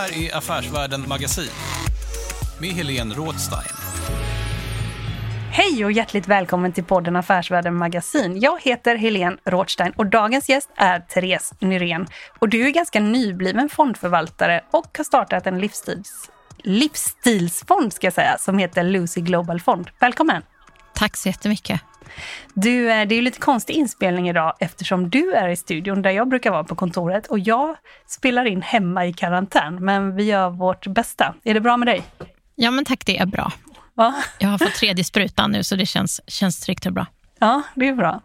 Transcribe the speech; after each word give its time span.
Här 0.00 0.18
är 0.24 0.36
Affärsvärlden 0.36 1.08
Magasin 1.08 1.50
med 2.60 2.70
Helene 2.70 3.14
Rådstein. 3.14 3.76
Hej 5.52 5.84
och 5.84 5.92
hjärtligt 5.92 6.28
välkommen 6.28 6.72
till 6.72 6.84
podden 6.84 7.16
Affärsvärlden 7.16 7.74
Magasin. 7.74 8.40
Jag 8.40 8.62
heter 8.62 8.96
Helene 8.96 9.36
Rådstein 9.44 9.92
och 9.96 10.06
dagens 10.06 10.48
gäst 10.48 10.70
är 10.76 11.00
Therese 11.00 11.54
Nyrén. 11.60 12.06
Och 12.38 12.48
du 12.48 12.66
är 12.66 12.70
ganska 12.70 13.00
nybliven 13.00 13.68
fondförvaltare 13.68 14.64
och 14.70 14.96
har 14.96 15.04
startat 15.04 15.46
en 15.46 15.58
livsstils, 15.58 16.30
livsstilsfond 16.56 17.92
ska 17.92 18.06
jag 18.06 18.14
säga, 18.14 18.38
som 18.38 18.58
heter 18.58 18.82
Lucy 18.82 19.20
Global 19.20 19.60
Fond. 19.60 19.90
Välkommen! 19.98 20.42
Tack 20.94 21.16
så 21.16 21.28
jättemycket. 21.28 21.80
Du, 22.54 22.90
eh, 22.90 23.06
det 23.08 23.14
är 23.14 23.16
ju 23.16 23.22
lite 23.22 23.38
konstig 23.40 23.74
inspelning 23.74 24.28
idag 24.28 24.54
eftersom 24.60 25.10
du 25.10 25.32
är 25.32 25.48
i 25.48 25.56
studion 25.56 26.02
där 26.02 26.10
jag 26.10 26.28
brukar 26.28 26.50
vara 26.50 26.64
på 26.64 26.74
kontoret 26.74 27.26
och 27.26 27.38
jag 27.38 27.76
spelar 28.06 28.44
in 28.44 28.62
hemma 28.62 29.06
i 29.06 29.12
karantän, 29.12 29.84
men 29.84 30.16
vi 30.16 30.24
gör 30.24 30.50
vårt 30.50 30.86
bästa. 30.86 31.34
Är 31.44 31.54
det 31.54 31.60
bra 31.60 31.76
med 31.76 31.88
dig? 31.88 32.02
Ja, 32.54 32.70
men 32.70 32.84
tack, 32.84 33.06
det 33.06 33.18
är 33.18 33.26
bra. 33.26 33.52
Ja, 33.94 34.14
Jag 34.38 34.48
har 34.48 34.58
fått 34.58 34.74
tredje 34.74 35.04
sprutan 35.04 35.50
nu, 35.52 35.62
så 35.64 35.76
det 35.76 35.86
känns, 35.86 36.20
känns 36.26 36.60
tryggt 36.60 36.86
och 36.86 36.92
bra. 36.92 37.06
ja 37.38 37.62
det 37.74 37.88
är 37.88 37.94
bra. 37.94 38.20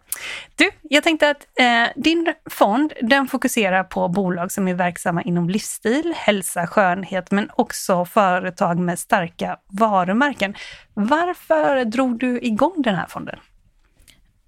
Du, 0.56 0.70
jag 0.82 1.04
tänkte 1.04 1.30
att 1.30 1.48
eh, 1.60 1.88
din 1.96 2.34
fond, 2.50 2.94
den 3.02 3.28
fokuserar 3.28 3.84
på 3.84 4.08
bolag 4.08 4.52
som 4.52 4.68
är 4.68 4.74
verksamma 4.74 5.22
inom 5.22 5.50
livsstil, 5.50 6.14
hälsa, 6.18 6.68
skönhet, 6.68 7.32
men 7.32 7.50
också 7.56 8.06
företag 8.06 8.80
med 8.80 9.00
starka 9.00 9.58
varumärken. 9.68 10.56
Varför 10.94 11.86
drog 11.86 12.20
du 12.20 12.40
igång 12.42 12.74
den 12.78 12.96
här 12.96 13.08
fonden? 13.08 13.40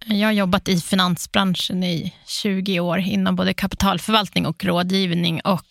Jag 0.09 0.27
har 0.27 0.31
jobbat 0.33 0.67
i 0.67 0.81
finansbranschen 0.81 1.83
i 1.83 2.13
20 2.27 2.79
år 2.79 2.97
inom 2.99 3.35
både 3.35 3.53
kapitalförvaltning 3.53 4.45
och 4.45 4.65
rådgivning 4.65 5.41
och 5.41 5.65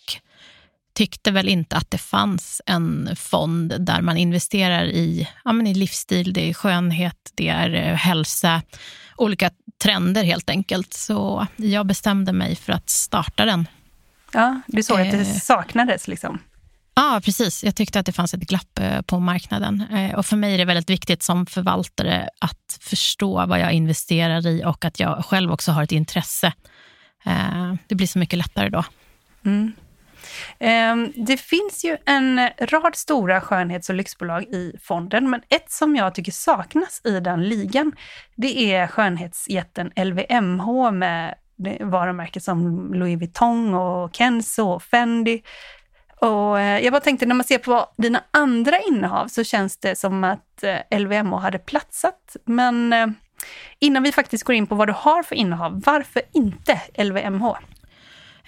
tyckte 0.93 1.31
väl 1.31 1.47
inte 1.49 1.75
att 1.75 1.91
det 1.91 1.97
fanns 1.97 2.61
en 2.65 3.09
fond 3.15 3.73
där 3.79 4.01
man 4.01 4.17
investerar 4.17 4.85
i, 4.85 5.27
ja, 5.45 5.51
men 5.53 5.67
i 5.67 5.73
livsstil, 5.73 6.33
det 6.33 6.49
är 6.49 6.53
skönhet, 6.53 7.31
det 7.35 7.47
är 7.49 7.73
eh, 7.73 7.95
hälsa, 7.95 8.61
olika 9.15 9.51
trender 9.83 10.23
helt 10.23 10.49
enkelt. 10.49 10.93
Så 10.93 11.47
jag 11.55 11.85
bestämde 11.85 12.33
mig 12.33 12.55
för 12.55 12.73
att 12.73 12.89
starta 12.89 13.45
den. 13.45 13.67
Ja, 14.33 14.61
du 14.67 14.83
såg 14.83 15.01
att 15.01 15.11
det 15.11 15.17
Eh. 15.19 15.33
saknades 15.39 16.07
liksom. 16.07 16.39
Ja, 16.97 17.21
precis. 17.23 17.63
Jag 17.63 17.75
tyckte 17.75 17.99
att 17.99 18.05
det 18.05 18.11
fanns 18.11 18.33
ett 18.33 18.39
glapp 18.39 18.79
eh, 18.79 19.01
på 19.01 19.19
marknaden. 19.19 19.83
Eh, 19.91 20.15
Och 20.17 20.25
för 20.25 20.35
mig 20.37 20.53
är 20.53 20.57
det 20.57 20.65
väldigt 20.65 20.89
viktigt 20.89 21.23
som 21.23 21.45
förvaltare 21.45 22.29
att 22.41 22.77
förstå 22.81 23.45
vad 23.45 23.59
jag 23.59 23.71
investerar 23.71 24.47
i 24.47 24.63
och 24.65 24.85
att 24.85 24.99
jag 24.99 25.25
själv 25.25 25.51
också 25.51 25.71
har 25.71 25.83
ett 25.83 25.91
intresse. 25.91 26.53
Eh, 27.25 27.73
Det 27.87 27.95
blir 27.95 28.07
så 28.07 28.19
mycket 28.19 28.39
lättare 28.39 28.69
då. 28.69 28.83
Mm. 29.45 29.71
Ehm, 30.59 31.13
det 31.15 31.37
finns 31.37 31.85
ju 31.85 31.97
en 32.05 32.49
rad 32.59 32.95
stora 32.95 33.41
skönhets 33.41 33.89
och 33.89 33.95
lyxbolag 33.95 34.43
i 34.43 34.73
fonden, 34.83 35.29
men 35.29 35.41
ett 35.49 35.71
som 35.71 35.95
jag 35.95 36.15
tycker 36.15 36.31
saknas 36.31 37.01
i 37.03 37.19
den 37.19 37.43
ligan, 37.49 37.91
det 38.35 38.73
är 38.73 38.87
skönhetsjätten 38.87 39.91
LVMH 39.95 40.91
med 40.91 41.35
varumärken 41.79 42.41
som 42.41 42.93
Louis 42.93 43.19
Vuitton 43.19 43.73
och 43.73 44.15
Kenzo 44.15 44.63
och 44.69 44.83
Fendi. 44.83 45.41
Och 46.21 46.59
eh, 46.59 46.79
jag 46.83 46.93
bara 46.93 47.01
tänkte, 47.01 47.25
när 47.25 47.35
man 47.35 47.43
ser 47.43 47.57
på 47.57 47.85
dina 47.97 48.23
andra 48.31 48.79
innehav 48.79 49.27
så 49.27 49.43
känns 49.43 49.77
det 49.77 49.95
som 49.95 50.23
att 50.23 50.63
eh, 50.63 50.99
LVMH 50.99 51.39
hade 51.39 51.59
platsat. 51.59 52.35
Men 52.45 52.93
eh, 52.93 53.07
innan 53.79 54.03
vi 54.03 54.11
faktiskt 54.11 54.43
går 54.43 54.55
in 54.55 54.67
på 54.67 54.75
vad 54.75 54.87
du 54.87 54.93
har 54.97 55.23
för 55.23 55.35
innehav, 55.35 55.81
varför 55.85 56.21
inte 56.33 56.81
LVMH? 57.03 57.45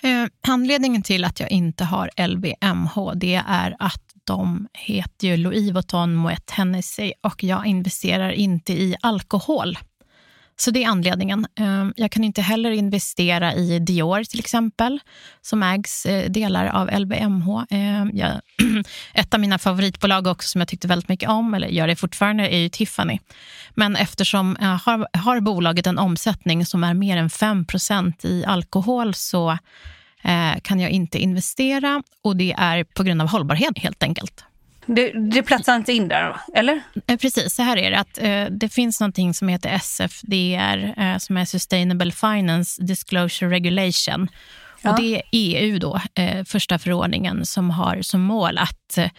Eh, 0.01 0.25
Anledningen 0.47 1.03
till 1.03 1.23
att 1.23 1.39
jag 1.39 1.51
inte 1.51 1.83
har 1.83 2.27
LVMH, 2.27 3.13
det 3.15 3.41
är 3.47 3.75
att 3.79 4.03
de 4.23 4.67
heter 4.73 5.27
ju 5.27 5.37
Louis 5.37 5.71
Vuitton 5.71 6.27
Moët 6.27 6.51
Hennessy 6.51 7.11
och 7.21 7.43
jag 7.43 7.65
investerar 7.65 8.31
inte 8.31 8.73
i 8.73 8.95
alkohol. 9.01 9.77
Så 10.61 10.71
det 10.71 10.83
är 10.83 10.87
anledningen. 10.87 11.47
Eh, 11.59 11.87
jag 11.95 12.11
kan 12.11 12.23
inte 12.23 12.41
heller 12.41 12.71
investera 12.71 13.53
i 13.53 13.79
Dior 13.79 14.23
till 14.23 14.39
exempel, 14.39 14.99
som 15.41 15.63
ägs 15.63 16.05
eh, 16.05 16.31
delar 16.31 16.65
av 16.65 16.99
LVMH. 16.99 17.63
Eh, 17.69 18.05
jag, 18.13 18.31
ett 19.13 19.33
av 19.33 19.39
mina 19.39 19.59
favoritbolag 19.59 20.27
också 20.27 20.49
som 20.49 20.61
jag 20.61 20.67
tyckte 20.67 20.87
väldigt 20.87 21.09
mycket 21.09 21.29
om, 21.29 21.53
eller 21.53 21.67
gör 21.67 21.87
det 21.87 21.95
fortfarande, 21.95 22.49
är 22.49 22.57
ju 22.57 22.69
Tiffany. 22.69 23.19
Men 23.73 23.95
eftersom 23.95 24.57
jag 24.59 24.67
har, 24.67 25.17
har 25.17 25.39
bolaget 25.39 25.87
en 25.87 25.99
omsättning 25.99 26.65
som 26.65 26.83
är 26.83 26.93
mer 26.93 27.17
än 27.17 27.29
5% 27.29 28.25
i 28.25 28.45
alkohol 28.45 29.13
så 29.13 29.57
kan 30.61 30.79
jag 30.79 30.91
inte 30.91 31.19
investera 31.19 32.03
och 32.23 32.35
det 32.35 32.55
är 32.57 32.83
på 32.83 33.03
grund 33.03 33.21
av 33.21 33.27
hållbarhet 33.27 33.77
helt 33.77 34.03
enkelt. 34.03 34.43
Det, 34.95 35.11
det 35.11 35.43
platsar 35.43 35.75
inte 35.75 35.93
in 35.93 36.07
där, 36.07 36.35
eller? 36.53 36.81
Eh, 37.07 37.17
Precis, 37.17 37.55
så 37.55 37.63
här 37.63 37.77
är 37.77 37.91
det. 37.91 37.99
Att, 37.99 38.17
eh, 38.17 38.45
det 38.57 38.69
finns 38.69 38.99
någonting 38.99 39.33
som 39.33 39.47
heter 39.47 39.69
SFDR, 39.69 40.93
eh, 40.97 41.17
som 41.17 41.37
är 41.37 41.45
Sustainable 41.45 42.11
Finance 42.11 42.83
Disclosure 42.83 43.51
Regulation. 43.51 44.29
Ja. 44.81 44.91
Och 44.91 45.01
det 45.01 45.15
är 45.15 45.21
EU, 45.31 45.79
då, 45.79 46.01
eh, 46.15 46.43
första 46.43 46.79
förordningen, 46.79 47.45
som 47.45 47.69
har 47.69 48.01
som 48.01 48.21
mål 48.21 48.57
att 48.57 48.97
eh, 48.97 49.09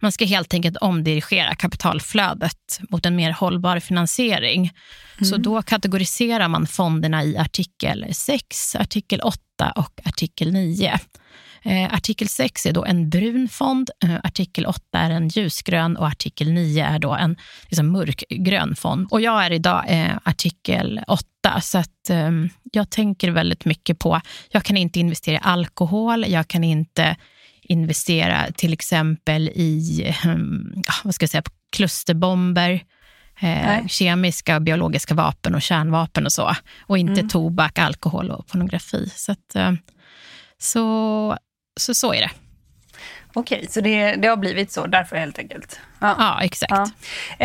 man 0.00 0.12
ska 0.12 0.24
helt 0.24 0.54
enkelt 0.54 0.76
omdirigera 0.76 1.54
kapitalflödet 1.54 2.80
mot 2.90 3.06
en 3.06 3.16
mer 3.16 3.32
hållbar 3.32 3.80
finansiering. 3.80 4.70
Så 5.20 5.36
då 5.36 5.62
kategoriserar 5.62 6.48
man 6.48 6.66
fonderna 6.66 7.24
i 7.24 7.36
artikel 7.36 8.06
6, 8.12 8.76
artikel 8.76 9.20
8 9.20 9.38
och 9.76 10.00
artikel 10.04 10.52
9. 10.52 10.98
Eh, 11.64 11.94
artikel 11.94 12.28
6 12.28 12.66
är 12.66 12.72
då 12.72 12.84
en 12.84 13.10
brun 13.10 13.48
fond, 13.48 13.90
eh, 14.04 14.14
artikel 14.24 14.66
8 14.66 14.98
är 14.98 15.10
en 15.10 15.28
ljusgrön 15.28 15.96
och 15.96 16.06
artikel 16.06 16.52
9 16.52 16.84
är 16.86 16.98
då 16.98 17.14
en 17.14 17.36
liksom, 17.68 17.92
mörkgrön 17.92 18.76
fond. 18.76 19.08
Och 19.10 19.20
jag 19.20 19.44
är 19.44 19.50
idag 19.50 19.84
eh, 19.88 20.16
artikel 20.24 21.00
8, 21.06 21.60
så 21.60 21.78
att, 21.78 22.10
eh, 22.10 22.30
jag 22.72 22.90
tänker 22.90 23.30
väldigt 23.30 23.64
mycket 23.64 23.98
på, 23.98 24.20
jag 24.50 24.64
kan 24.64 24.76
inte 24.76 25.00
investera 25.00 25.34
i 25.34 25.40
alkohol, 25.42 26.24
jag 26.28 26.48
kan 26.48 26.64
inte 26.64 27.16
investera 27.62 28.46
till 28.56 28.72
exempel 28.72 29.48
i 29.48 30.02
eh, 30.06 30.36
vad 31.04 31.14
ska 31.14 31.22
jag 31.22 31.30
säga, 31.30 31.42
klusterbomber, 31.72 32.84
eh, 33.40 33.86
kemiska 33.86 34.56
och 34.56 34.62
biologiska 34.62 35.14
vapen 35.14 35.54
och 35.54 35.62
kärnvapen 35.62 36.24
och 36.26 36.32
så. 36.32 36.56
Och 36.80 36.98
inte 36.98 37.22
tobak, 37.28 37.78
alkohol 37.78 38.30
och 38.30 38.46
pornografi. 38.46 39.12
Så, 39.16 39.32
att, 39.32 39.54
eh, 39.54 39.72
så, 40.58 41.36
så, 41.80 41.94
så 41.94 42.14
är 42.14 42.20
det. 42.20 42.30
Okej, 43.34 43.66
så 43.70 43.80
det, 43.80 44.14
det 44.14 44.28
har 44.28 44.36
blivit 44.36 44.72
så 44.72 44.86
därför 44.86 45.16
helt 45.16 45.38
enkelt. 45.38 45.80
Ja. 45.98 46.16
Ja, 46.18 46.42
exakt. 46.42 46.72
Ja. 46.72 46.86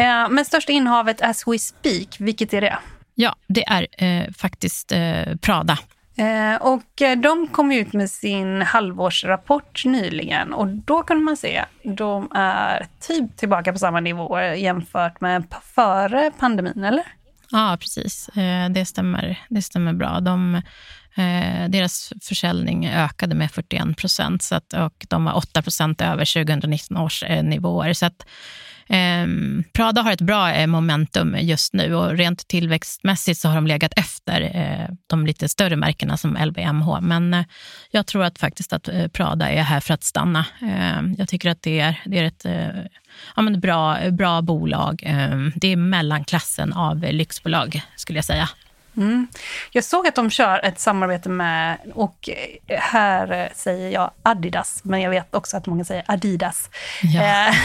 Eh, 0.01 0.29
men 0.29 0.45
största 0.45 0.71
innehavet 0.71 1.21
as 1.21 1.47
we 1.47 1.59
speak, 1.59 2.15
vilket 2.19 2.53
är 2.53 2.61
det? 2.61 2.77
Ja, 3.15 3.35
det 3.47 3.63
är 3.67 3.87
eh, 3.97 4.31
faktiskt 4.33 4.91
eh, 4.91 5.35
Prada. 5.41 5.77
Eh, 6.17 6.55
och 6.61 7.01
eh, 7.01 7.17
de 7.17 7.47
kom 7.47 7.71
ut 7.71 7.93
med 7.93 8.11
sin 8.11 8.61
halvårsrapport 8.61 9.85
nyligen 9.85 10.53
och 10.53 10.67
då 10.67 11.03
kunde 11.03 11.23
man 11.23 11.37
se 11.37 11.65
de 11.83 12.31
är 12.35 12.87
typ 12.99 13.37
tillbaka 13.37 13.73
på 13.73 13.79
samma 13.79 13.99
nivå 13.99 14.41
jämfört 14.41 15.21
med 15.21 15.43
före 15.75 16.31
pandemin, 16.39 16.83
eller? 16.83 17.03
Ja, 17.51 17.77
precis. 17.79 18.29
Eh, 18.29 18.69
det, 18.69 18.85
stämmer, 18.85 19.39
det 19.49 19.61
stämmer 19.61 19.93
bra. 19.93 20.19
De 20.19 20.61
Eh, 21.17 21.69
deras 21.69 22.13
försäljning 22.21 22.87
ökade 22.87 23.35
med 23.35 23.51
41 23.51 23.97
procent 23.97 24.49
och 24.73 25.05
de 25.07 25.25
var 25.25 25.33
8 25.33 25.61
procent 25.61 26.01
över 26.01 26.43
2019 26.43 26.97
års 26.97 27.23
eh, 27.23 27.43
nivåer. 27.43 27.93
Så 27.93 28.05
att, 28.05 28.25
eh, 28.87 29.27
Prada 29.73 30.01
har 30.01 30.11
ett 30.11 30.21
bra 30.21 30.51
eh, 30.51 30.67
momentum 30.67 31.37
just 31.39 31.73
nu 31.73 31.95
och 31.95 32.17
rent 32.17 32.47
tillväxtmässigt 32.47 33.39
så 33.39 33.47
har 33.47 33.55
de 33.55 33.67
legat 33.67 33.93
efter 33.95 34.41
eh, 34.41 34.95
de 35.07 35.25
lite 35.25 35.49
större 35.49 35.75
märkena 35.75 36.17
som 36.17 36.37
LVMH. 36.45 37.01
Men 37.01 37.33
eh, 37.33 37.45
jag 37.91 38.07
tror 38.07 38.23
att 38.23 38.39
faktiskt 38.39 38.73
att 38.73 38.87
eh, 38.87 39.07
Prada 39.07 39.49
är 39.49 39.61
här 39.61 39.79
för 39.79 39.93
att 39.93 40.03
stanna. 40.03 40.45
Ehm, 40.61 41.15
jag 41.17 41.27
tycker 41.27 41.49
att 41.49 41.61
det 41.61 41.79
är, 41.79 42.01
det 42.05 42.19
är 42.19 42.23
ett 42.23 42.45
eh, 42.45 42.85
ja, 43.35 43.41
men 43.41 43.59
bra, 43.59 44.11
bra 44.11 44.41
bolag. 44.41 45.03
Ehm, 45.05 45.51
det 45.55 45.67
är 45.67 45.75
mellanklassen 45.75 46.73
av 46.73 46.99
lyxbolag 46.99 47.81
skulle 47.95 48.17
jag 48.17 48.25
säga. 48.25 48.49
Mm. 48.97 49.27
Jag 49.71 49.83
såg 49.83 50.07
att 50.07 50.15
de 50.15 50.29
kör 50.29 50.65
ett 50.65 50.79
samarbete 50.79 51.29
med, 51.29 51.77
och 51.93 52.29
här 52.67 53.49
säger 53.55 53.89
jag 53.89 54.11
Adidas, 54.23 54.81
men 54.83 55.01
jag 55.01 55.09
vet 55.09 55.35
också 55.35 55.57
att 55.57 55.65
många 55.65 55.83
säger 55.83 56.03
Adidas. 56.07 56.69
Ja. 57.03 57.47
Eh, 57.47 57.55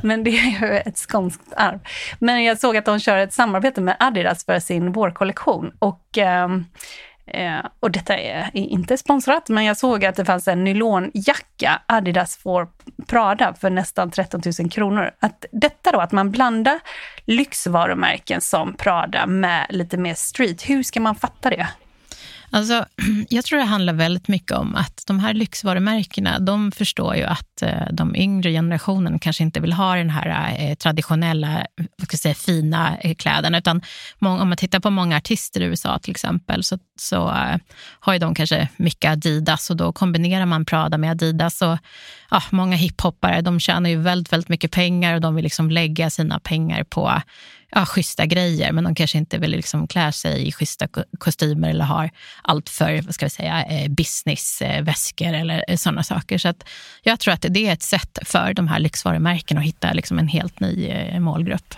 men 0.02 0.24
det 0.24 0.30
är 0.30 0.60
ju 0.60 0.78
ett 0.78 0.98
skånskt 0.98 1.52
arv. 1.56 1.78
Men 2.18 2.44
jag 2.44 2.58
såg 2.58 2.76
att 2.76 2.84
de 2.84 3.00
kör 3.00 3.18
ett 3.18 3.32
samarbete 3.32 3.80
med 3.80 3.96
Adidas 4.00 4.44
för 4.44 4.60
sin 4.60 4.92
vårkollektion. 4.92 5.72
Och 5.78 6.18
ehm, 6.18 6.64
Eh, 7.34 7.66
och 7.80 7.90
detta 7.90 8.18
är 8.18 8.50
inte 8.52 8.96
sponsrat, 8.96 9.48
men 9.48 9.64
jag 9.64 9.76
såg 9.76 10.04
att 10.04 10.16
det 10.16 10.24
fanns 10.24 10.48
en 10.48 10.64
nylonjacka, 10.64 11.82
Adidas 11.86 12.36
for 12.36 12.68
Prada, 13.06 13.54
för 13.54 13.70
nästan 13.70 14.10
13 14.10 14.40
000 14.60 14.70
kronor. 14.70 15.10
Att 15.20 15.44
detta 15.52 15.92
då, 15.92 16.00
att 16.00 16.12
man 16.12 16.30
blandar 16.30 16.80
lyxvarumärken 17.24 18.40
som 18.40 18.74
Prada 18.74 19.26
med 19.26 19.66
lite 19.70 19.96
mer 19.96 20.14
street, 20.14 20.68
hur 20.68 20.82
ska 20.82 21.00
man 21.00 21.14
fatta 21.14 21.50
det? 21.50 21.68
Alltså, 22.50 22.84
jag 23.28 23.44
tror 23.44 23.58
det 23.58 23.64
handlar 23.64 23.92
väldigt 23.92 24.28
mycket 24.28 24.52
om 24.52 24.74
att 24.74 25.02
de 25.06 25.18
här 25.18 25.34
lyxvarumärkena, 25.34 26.38
de 26.38 26.72
förstår 26.72 27.16
ju 27.16 27.24
att 27.24 27.62
eh, 27.62 27.86
de 27.92 28.16
yngre 28.16 28.50
generationen 28.50 29.18
kanske 29.18 29.42
inte 29.42 29.60
vill 29.60 29.72
ha 29.72 29.94
den 29.94 30.10
här 30.10 30.56
eh, 30.58 30.74
traditionella, 30.74 31.66
vad 31.76 32.06
ska 32.06 32.14
jag 32.14 32.20
säga, 32.20 32.34
fina 32.34 32.98
eh, 32.98 33.14
kläderna. 33.14 33.58
Utan 33.58 33.82
om 34.18 34.48
man 34.48 34.56
tittar 34.56 34.80
på 34.80 34.90
många 34.90 35.16
artister 35.16 35.60
i 35.60 35.64
USA 35.64 35.98
till 35.98 36.10
exempel, 36.10 36.64
så, 36.64 36.78
så 36.98 37.32
har 38.00 38.12
ju 38.12 38.18
de 38.18 38.34
kanske 38.34 38.68
mycket 38.76 39.10
Adidas 39.10 39.70
och 39.70 39.76
då 39.76 39.92
kombinerar 39.92 40.46
man 40.46 40.64
Prada 40.64 40.98
med 40.98 41.10
Adidas. 41.10 41.62
Och, 41.62 41.78
ja, 42.30 42.42
många 42.50 42.76
hiphoppare, 42.76 43.40
de 43.40 43.60
tjänar 43.60 43.90
ju 43.90 43.96
väldigt, 43.96 44.32
väldigt 44.32 44.48
mycket 44.48 44.70
pengar 44.70 45.14
och 45.14 45.20
de 45.20 45.34
vill 45.34 45.44
liksom 45.44 45.70
lägga 45.70 46.10
sina 46.10 46.40
pengar 46.40 46.84
på 46.84 47.22
ja, 47.70 47.86
schyssta 47.86 48.26
grejer, 48.26 48.72
men 48.72 48.84
de 48.84 48.94
kanske 48.94 49.18
inte 49.18 49.38
vill 49.38 49.50
liksom 49.50 49.88
klä 49.88 50.12
sig 50.12 50.48
i 50.48 50.52
schyssta 50.52 50.88
kostymer 51.18 51.70
eller 51.70 51.84
har 51.84 52.10
allt 52.42 52.68
för 52.68 53.02
vad 53.02 53.14
ska 53.14 53.26
vi 53.26 53.30
säga, 53.30 53.64
eh, 53.64 53.88
businessväskor 53.90 55.26
eh, 55.26 55.40
eller 55.40 55.64
eh, 55.68 55.76
sådana 55.76 56.02
saker. 56.02 56.38
Så 56.38 56.48
att 56.48 56.68
jag 57.02 57.20
tror 57.20 57.34
att 57.34 57.46
det 57.48 57.68
är 57.68 57.72
ett 57.72 57.82
sätt 57.82 58.18
för 58.22 58.54
de 58.54 58.68
här 58.68 58.78
lyxvarumärkena 58.78 59.60
att 59.60 59.66
hitta 59.66 59.92
liksom 59.92 60.18
en 60.18 60.28
helt 60.28 60.60
ny 60.60 60.92
målgrupp. 61.20 61.74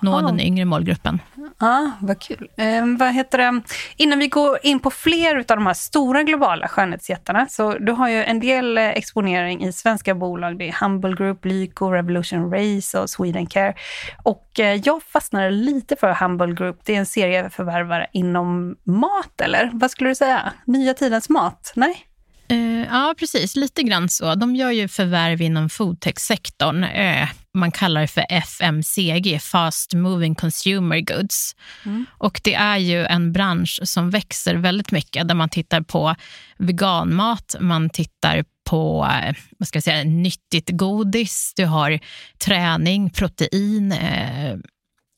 Nå 0.00 0.16
ah. 0.16 0.20
den 0.20 0.40
yngre 0.40 0.64
målgruppen. 0.64 1.20
Ja, 1.58 1.90
vad 2.00 2.18
kul. 2.18 2.48
Eh, 2.56 2.86
vad 2.98 3.14
heter 3.14 3.38
det? 3.38 3.60
Innan 3.96 4.18
vi 4.18 4.28
går 4.28 4.58
in 4.62 4.80
på 4.80 4.90
fler 4.90 5.36
av 5.36 5.44
de 5.44 5.66
här 5.66 5.74
stora 5.74 6.22
globala 6.22 6.68
skönhetsjättarna, 6.68 7.46
så 7.48 7.78
du 7.78 7.92
har 7.92 8.08
ju 8.08 8.24
en 8.24 8.40
del 8.40 8.78
eh, 8.78 8.88
exponering 8.88 9.64
i 9.64 9.72
svenska 9.72 10.14
bolag. 10.14 10.58
Det 10.58 10.68
är 10.68 10.76
Humble 10.80 11.14
Group, 11.14 11.44
Lyko, 11.44 11.90
Revolution 11.90 12.52
Race 12.52 13.00
och 13.00 13.10
Swedencare. 13.10 13.74
Och 14.22 14.60
eh, 14.60 14.80
jag 14.84 15.02
fastnade 15.02 15.50
lite 15.50 15.96
för 15.96 16.12
Humble 16.12 16.54
Group. 16.54 16.80
Det 16.84 16.94
är 16.94 16.98
en 16.98 17.06
serieförvärvare 17.06 18.06
inom 18.12 18.76
mat, 18.84 19.40
eller? 19.40 19.70
Vad 19.72 19.90
skulle 19.90 20.10
du 20.10 20.14
säga? 20.14 20.52
Nya 20.64 20.94
tidens 20.94 21.28
mat? 21.28 21.72
Nej? 21.76 22.06
Uh, 22.50 22.84
ja, 22.84 23.14
precis. 23.18 23.56
Lite 23.56 23.82
grann 23.82 24.08
så. 24.08 24.34
De 24.34 24.56
gör 24.56 24.70
ju 24.70 24.88
förvärv 24.88 25.42
inom 25.42 25.68
foodtech-sektorn. 25.68 26.84
Uh, 26.84 27.28
man 27.54 27.70
kallar 27.70 28.00
det 28.00 28.06
för 28.06 28.26
FMCG, 28.28 29.40
Fast 29.40 29.94
Moving 29.94 30.34
Consumer 30.34 31.00
Goods. 31.00 31.56
Mm. 31.84 32.06
Och 32.18 32.40
det 32.44 32.54
är 32.54 32.76
ju 32.76 33.04
en 33.04 33.32
bransch 33.32 33.80
som 33.82 34.10
växer 34.10 34.54
väldigt 34.54 34.92
mycket, 34.92 35.28
där 35.28 35.34
man 35.34 35.48
tittar 35.48 35.80
på 35.80 36.14
veganmat, 36.58 37.56
man 37.60 37.90
tittar 37.90 38.44
på 38.64 39.04
uh, 39.04 39.34
vad 39.58 39.68
ska 39.68 39.76
jag 39.76 39.84
säga, 39.84 40.04
nyttigt 40.04 40.70
godis, 40.70 41.52
du 41.56 41.64
har 41.64 42.00
träning, 42.38 43.10
protein 43.10 43.94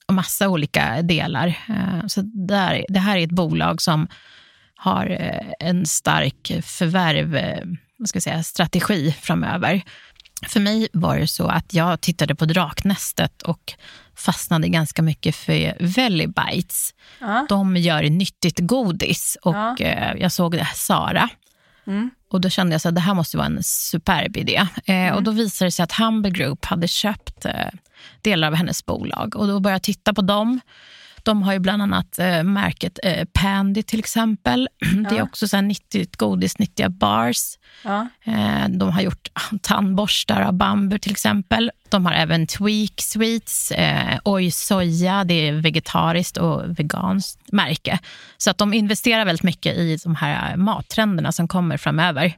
och 0.09 0.15
massa 0.15 0.49
olika 0.49 1.03
delar. 1.03 1.59
så 2.09 2.23
där, 2.23 2.85
det 2.89 2.99
här 2.99 3.19
är 3.19 3.25
ett 3.25 3.31
bolag 3.31 3.83
som 3.83 4.09
har 4.85 5.11
eh, 5.11 5.69
en 5.69 5.87
stark 5.87 6.53
förvärv, 6.63 7.37
eh, 7.37 7.65
vad 7.97 8.09
ska 8.09 8.17
jag 8.17 8.23
säga, 8.23 8.43
strategi 8.43 9.17
framöver. 9.21 9.83
För 10.49 10.61
mig 10.61 10.89
var 10.93 11.19
det 11.19 11.27
så 11.27 11.47
att 11.47 11.75
jag 11.75 12.01
tittade 12.01 12.35
på 12.35 12.45
Draknästet 12.45 13.43
och 13.43 13.75
fastnade 14.17 14.69
ganska 14.69 15.03
mycket 15.03 15.37
för 15.37 15.77
Vellibites. 15.81 16.95
Ja. 17.21 17.47
De 17.49 17.77
gör 17.77 18.03
nyttigt 18.03 18.59
godis 18.61 19.39
och 19.43 19.55
ja. 19.55 19.77
Eh, 19.79 20.13
jag 20.21 20.33
såg 20.33 20.53
det 20.53 20.69
Sara. 20.75 21.29
Mm. 21.87 22.11
Och 22.31 22.41
då 22.41 22.51
kände 22.51 22.75
jag 22.75 22.89
att 22.89 22.95
det 22.95 23.01
här 23.01 23.15
måste 23.15 23.37
vara 23.37 23.47
en 23.47 23.63
superb 23.63 24.37
idé. 24.37 24.67
Mm. 24.87 25.15
och 25.15 25.23
då 25.23 25.31
visade 25.31 25.67
det 25.67 25.73
sig 25.73 25.83
att 25.83 25.93
Humble 25.93 26.31
Group 26.31 26.65
hade 26.65 26.89
köpt 26.89 27.47
delar 28.23 28.49
av 28.49 28.55
hennes 28.55 28.87
bolag. 28.87 29.37
Och 29.37 29.47
då 29.47 29.61
började 29.61 29.75
jag 29.75 29.83
titta 29.83 30.15
på 30.15 30.23
dem. 30.23 30.61
De 31.25 31.43
har 31.43 31.53
ju 31.53 31.59
bland 31.59 31.83
annat 31.83 32.19
eh, 32.19 32.43
märket 32.43 32.99
eh, 33.03 33.25
Pandy 33.33 33.83
till 33.83 33.99
exempel. 33.99 34.69
Ja. 34.79 34.87
Det 35.11 35.19
är 35.19 35.23
också 35.23 35.49
så 35.49 35.57
här 35.57 35.63
nyttigt 35.63 36.17
godis, 36.17 36.59
nyttiga 36.59 36.89
bars. 36.89 37.59
Ja. 37.83 38.09
Eh, 38.25 38.69
de 38.69 38.91
har 38.91 39.03
gjort 39.03 39.29
tandborstar 39.63 40.41
av 40.41 40.53
bambu 40.53 40.99
till 40.99 41.13
exempel. 41.13 41.71
De 41.89 42.07
har 42.07 42.13
även 42.13 42.47
Tweak 42.47 43.01
Sweets, 43.01 43.71
eh, 43.71 44.19
Oj 44.25 44.51
Soja, 44.51 45.25
det 45.25 45.49
är 45.49 45.53
vegetariskt 45.53 46.37
och 46.37 46.79
veganskt 46.79 47.53
märke. 47.53 47.99
Så 48.37 48.51
att 48.51 48.59
de 48.59 48.75
investerar 48.75 49.25
väldigt 49.25 49.43
mycket 49.43 49.77
i 49.77 49.97
de 50.05 50.15
här 50.17 50.57
mattrenderna 50.57 51.33
som 51.33 51.49
kommer 51.49 51.77
framöver. 51.77 52.37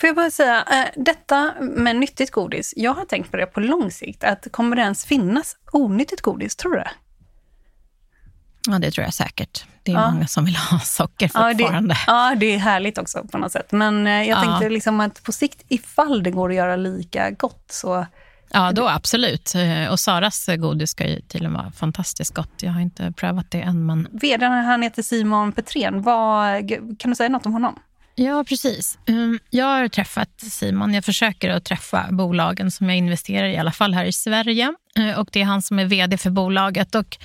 Får 0.00 0.06
jag 0.06 0.16
bara 0.16 0.30
säga, 0.30 0.64
äh, 0.70 1.02
detta 1.04 1.54
med 1.60 1.96
nyttigt 1.96 2.30
godis, 2.30 2.74
jag 2.76 2.94
har 2.94 3.04
tänkt 3.04 3.30
på 3.30 3.36
det 3.36 3.46
på 3.46 3.60
lång 3.60 3.90
sikt, 3.90 4.24
att 4.24 4.46
kommer 4.50 4.76
det 4.76 4.82
ens 4.82 5.04
finnas 5.04 5.56
onyttigt 5.72 6.22
godis, 6.22 6.56
tror 6.56 6.72
du 6.72 6.78
det? 6.78 6.90
Ja, 8.66 8.78
det 8.78 8.90
tror 8.90 9.04
jag 9.04 9.14
säkert. 9.14 9.64
Det 9.82 9.92
är 9.92 9.96
ja. 9.96 10.10
många 10.10 10.26
som 10.26 10.44
vill 10.44 10.56
ha 10.70 10.78
socker 10.78 11.28
fortfarande. 11.28 11.96
Ja 12.06 12.12
det, 12.14 12.30
ja, 12.30 12.34
det 12.34 12.54
är 12.54 12.58
härligt 12.58 12.98
också 12.98 13.24
på 13.24 13.38
något 13.38 13.52
sätt. 13.52 13.72
Men 13.72 14.06
eh, 14.06 14.12
jag 14.12 14.26
ja. 14.26 14.42
tänkte 14.42 14.68
liksom 14.68 15.00
att 15.00 15.22
på 15.22 15.32
sikt, 15.32 15.62
ifall 15.68 16.22
det 16.22 16.30
går 16.30 16.48
att 16.48 16.56
göra 16.56 16.76
lika 16.76 17.30
gott 17.30 17.66
så... 17.70 18.06
Ja, 18.50 18.72
då 18.72 18.88
absolut. 18.88 19.54
Eh, 19.54 19.90
och 19.90 20.00
Saras 20.00 20.46
godis 20.58 20.90
ska 20.90 21.08
ju 21.08 21.20
tydligen 21.20 21.52
vara 21.52 21.70
fantastiskt 21.70 22.34
gott. 22.34 22.62
Jag 22.62 22.72
har 22.72 22.80
inte 22.80 23.12
prövat 23.12 23.50
det 23.50 23.60
än. 23.60 23.86
Men... 23.86 24.08
Vdn, 24.12 24.52
han 24.52 24.82
heter 24.82 25.02
Simon 25.02 25.52
Petrén. 25.52 26.02
Vad, 26.02 26.68
kan 26.98 27.10
du 27.10 27.14
säga 27.14 27.28
något 27.28 27.46
om 27.46 27.52
honom? 27.52 27.78
Ja, 28.18 28.44
precis. 28.48 28.98
Mm, 29.06 29.38
jag 29.50 29.66
har 29.66 29.88
träffat 29.88 30.40
Simon. 30.40 30.94
Jag 30.94 31.04
försöker 31.04 31.50
att 31.50 31.64
träffa 31.64 32.06
bolagen 32.10 32.70
som 32.70 32.88
jag 32.88 32.98
investerar 32.98 33.46
i, 33.46 33.52
i 33.52 33.56
alla 33.56 33.72
fall 33.72 33.94
här 33.94 34.04
i 34.04 34.12
Sverige. 34.12 34.74
Eh, 34.98 35.18
och 35.18 35.28
Det 35.32 35.40
är 35.40 35.44
han 35.44 35.62
som 35.62 35.78
är 35.78 35.84
vd 35.84 36.16
för 36.16 36.30
bolaget. 36.30 36.94
Och 36.94 37.18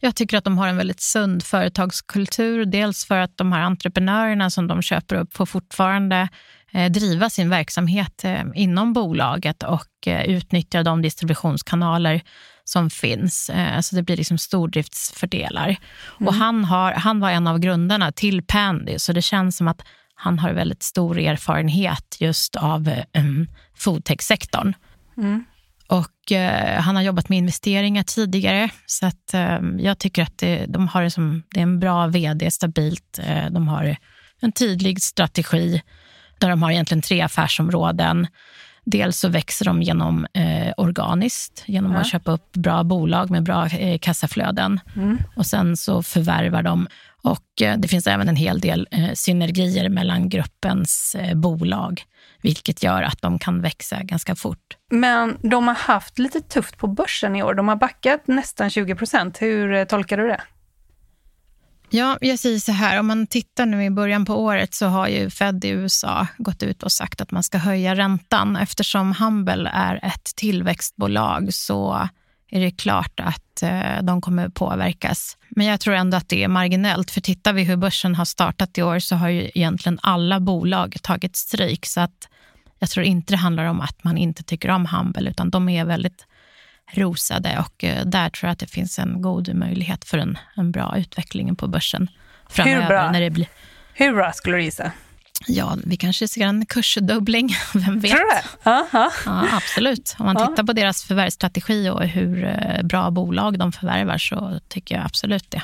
jag 0.00 0.16
tycker 0.16 0.38
att 0.38 0.44
de 0.44 0.58
har 0.58 0.68
en 0.68 0.76
väldigt 0.76 1.00
sund 1.00 1.42
företagskultur. 1.42 2.64
Dels 2.64 3.04
för 3.04 3.18
att 3.18 3.36
de 3.36 3.52
här 3.52 3.60
entreprenörerna 3.62 4.50
som 4.50 4.66
de 4.66 4.82
köper 4.82 5.16
upp 5.16 5.36
får 5.36 5.46
fortfarande 5.46 6.28
eh, 6.72 6.90
driva 6.90 7.30
sin 7.30 7.50
verksamhet 7.50 8.24
eh, 8.24 8.42
inom 8.54 8.92
bolaget 8.92 9.62
och 9.62 10.06
eh, 10.06 10.24
utnyttja 10.24 10.82
de 10.82 11.02
distributionskanaler 11.02 12.20
som 12.64 12.90
finns. 12.90 13.50
Så 13.80 13.96
det 13.96 14.02
blir 14.02 14.16
liksom 14.16 14.38
stordriftsfördelar. 14.38 15.68
Mm. 15.68 16.28
Och 16.28 16.34
han, 16.34 16.64
har, 16.64 16.92
han 16.92 17.20
var 17.20 17.30
en 17.30 17.46
av 17.46 17.58
grundarna 17.58 18.12
till 18.12 18.42
Pandy, 18.42 18.98
så 18.98 19.12
det 19.12 19.22
känns 19.22 19.56
som 19.56 19.68
att 19.68 19.82
han 20.14 20.38
har 20.38 20.52
väldigt 20.52 20.82
stor 20.82 21.18
erfarenhet 21.18 22.16
just 22.20 22.56
av 22.56 22.90
um, 23.14 23.48
foodtech-sektorn. 23.76 24.74
Mm. 25.16 25.44
Och 25.88 26.32
eh, 26.32 26.80
han 26.80 26.96
har 26.96 27.02
jobbat 27.02 27.28
med 27.28 27.38
investeringar 27.38 28.02
tidigare, 28.02 28.70
så 28.86 29.06
att, 29.06 29.34
eh, 29.34 29.58
jag 29.78 29.98
tycker 29.98 30.22
att 30.22 30.38
det, 30.38 30.66
de 30.68 30.88
har 30.88 31.02
det, 31.02 31.10
som, 31.10 31.42
det 31.50 31.60
är 31.60 31.62
en 31.62 31.80
bra 31.80 32.06
vd, 32.06 32.50
stabilt. 32.50 33.18
Eh, 33.22 33.50
de 33.50 33.68
har 33.68 33.96
en 34.40 34.52
tydlig 34.52 35.02
strategi 35.02 35.82
där 36.38 36.48
de 36.48 36.62
har 36.62 36.70
egentligen 36.70 37.02
tre 37.02 37.20
affärsområden. 37.20 38.26
Dels 38.90 39.18
så 39.18 39.28
växer 39.28 39.64
de 39.64 39.82
genom 39.82 40.26
eh, 40.34 40.72
organiskt, 40.76 41.64
genom 41.66 41.92
ja. 41.92 41.98
att 41.98 42.06
köpa 42.06 42.32
upp 42.32 42.52
bra 42.52 42.84
bolag 42.84 43.30
med 43.30 43.42
bra 43.42 43.66
eh, 43.66 43.98
kassaflöden. 43.98 44.80
Mm. 44.96 45.18
Och 45.36 45.46
sen 45.46 45.76
så 45.76 46.02
förvärvar 46.02 46.62
de 46.62 46.88
och 47.22 47.62
eh, 47.62 47.78
det 47.78 47.88
finns 47.88 48.06
även 48.06 48.28
en 48.28 48.36
hel 48.36 48.60
del 48.60 48.88
eh, 48.90 49.12
synergier 49.14 49.88
mellan 49.88 50.28
gruppens 50.28 51.14
eh, 51.14 51.34
bolag, 51.34 52.02
vilket 52.42 52.82
gör 52.82 53.02
att 53.02 53.22
de 53.22 53.38
kan 53.38 53.60
växa 53.60 54.02
ganska 54.02 54.34
fort. 54.34 54.76
Men 54.90 55.36
de 55.42 55.68
har 55.68 55.74
haft 55.74 56.18
lite 56.18 56.40
tufft 56.40 56.78
på 56.78 56.86
börsen 56.86 57.36
i 57.36 57.42
år. 57.42 57.54
De 57.54 57.68
har 57.68 57.76
backat 57.76 58.26
nästan 58.26 58.70
20 58.70 58.94
procent. 58.94 59.42
Hur 59.42 59.84
tolkar 59.84 60.16
du 60.16 60.28
det? 60.28 60.40
Ja, 61.90 62.18
jag 62.20 62.38
säger 62.38 62.58
så 62.58 62.72
här, 62.72 63.00
om 63.00 63.06
man 63.06 63.26
tittar 63.26 63.66
nu 63.66 63.84
i 63.84 63.90
början 63.90 64.24
på 64.24 64.34
året 64.34 64.74
så 64.74 64.86
har 64.86 65.08
ju 65.08 65.30
Fed 65.30 65.64
i 65.64 65.68
USA 65.68 66.26
gått 66.38 66.62
ut 66.62 66.82
och 66.82 66.92
sagt 66.92 67.20
att 67.20 67.30
man 67.30 67.42
ska 67.42 67.58
höja 67.58 67.94
räntan. 67.94 68.56
Eftersom 68.56 69.14
Humble 69.14 69.70
är 69.74 70.00
ett 70.02 70.24
tillväxtbolag 70.36 71.54
så 71.54 72.08
är 72.50 72.60
det 72.60 72.70
klart 72.70 73.20
att 73.20 73.62
eh, 73.62 74.02
de 74.02 74.20
kommer 74.20 74.48
påverkas. 74.48 75.36
Men 75.48 75.66
jag 75.66 75.80
tror 75.80 75.94
ändå 75.94 76.16
att 76.16 76.28
det 76.28 76.44
är 76.44 76.48
marginellt, 76.48 77.10
för 77.10 77.20
tittar 77.20 77.52
vi 77.52 77.64
hur 77.64 77.76
börsen 77.76 78.14
har 78.14 78.24
startat 78.24 78.78
i 78.78 78.82
år 78.82 78.98
så 78.98 79.16
har 79.16 79.28
ju 79.28 79.50
egentligen 79.54 79.98
alla 80.02 80.40
bolag 80.40 80.96
tagit 81.02 81.36
stryk. 81.36 81.86
Så 81.86 82.00
att 82.00 82.28
jag 82.78 82.90
tror 82.90 83.06
inte 83.06 83.32
det 83.32 83.36
handlar 83.36 83.64
om 83.64 83.80
att 83.80 84.04
man 84.04 84.18
inte 84.18 84.42
tycker 84.42 84.68
om 84.68 84.86
Humble, 84.86 85.30
utan 85.30 85.50
de 85.50 85.68
är 85.68 85.84
väldigt 85.84 86.26
rosade 86.92 87.58
och 87.58 87.84
eh, 87.84 88.06
där 88.06 88.30
tror 88.30 88.48
jag 88.48 88.52
att 88.52 88.58
det 88.58 88.66
finns 88.66 88.98
en 88.98 89.22
god 89.22 89.54
möjlighet 89.54 90.04
för 90.04 90.18
en, 90.18 90.38
en 90.56 90.72
bra 90.72 90.94
utveckling 90.98 91.56
på 91.56 91.68
börsen 91.68 92.08
framöver. 92.48 92.80
Hur 92.80 92.88
bra? 92.88 93.10
När 93.10 93.20
det 93.20 93.30
blir, 93.30 93.48
Hur 93.94 94.14
bra 94.14 94.32
skulle 94.32 94.56
du 94.56 94.62
gissa? 94.62 94.92
ja, 95.46 95.76
vi 95.84 95.96
kanske 95.96 96.28
ser 96.28 96.46
en 96.46 96.66
kursdubbling, 96.66 97.56
vem 97.74 98.00
vet? 98.00 98.10
Tror 98.10 98.20
du 98.20 98.26
det? 98.26 98.44
Ja, 99.24 99.46
absolut. 99.52 100.16
Om 100.18 100.26
man 100.26 100.36
tittar 100.36 100.64
på 100.64 100.72
deras 100.72 101.04
förvärvsstrategi 101.04 101.88
och 101.90 102.02
hur 102.02 102.44
eh, 102.44 102.82
bra 102.82 103.10
bolag 103.10 103.58
de 103.58 103.72
förvärvar 103.72 104.18
så 104.18 104.60
tycker 104.68 104.94
jag 104.94 105.04
absolut 105.04 105.50
det. 105.50 105.62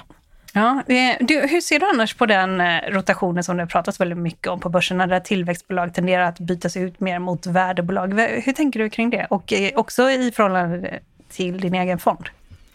Ja, 0.57 0.83
du, 1.21 1.41
hur 1.41 1.61
ser 1.61 1.81
du 1.81 1.87
annars 1.87 2.15
på 2.15 2.27
den 2.27 2.61
eh, 2.61 2.81
rotationen 2.89 3.45
som 3.45 3.57
det 3.57 3.67
pratas 3.67 4.01
väldigt 4.01 4.19
mycket 4.19 4.47
om 4.47 4.61
på 4.61 4.69
börsen, 4.69 4.99
där 4.99 5.21
tillväxtbolag 5.21 5.95
tenderar 5.95 6.25
att 6.25 6.39
bytas 6.39 6.77
ut 6.77 7.01
mer 7.01 7.19
mot 7.19 7.47
värdebolag? 7.47 8.21
Hur 8.45 8.53
tänker 8.53 8.81
du 8.81 8.91
kring 8.91 9.11
det? 9.11 9.27
Och 9.31 9.53
också 9.75 10.11
i 10.11 10.33
förhållande 10.37 11.01
till 11.35 11.61
din 11.61 11.75
egen 11.75 11.99
fond? 11.99 12.29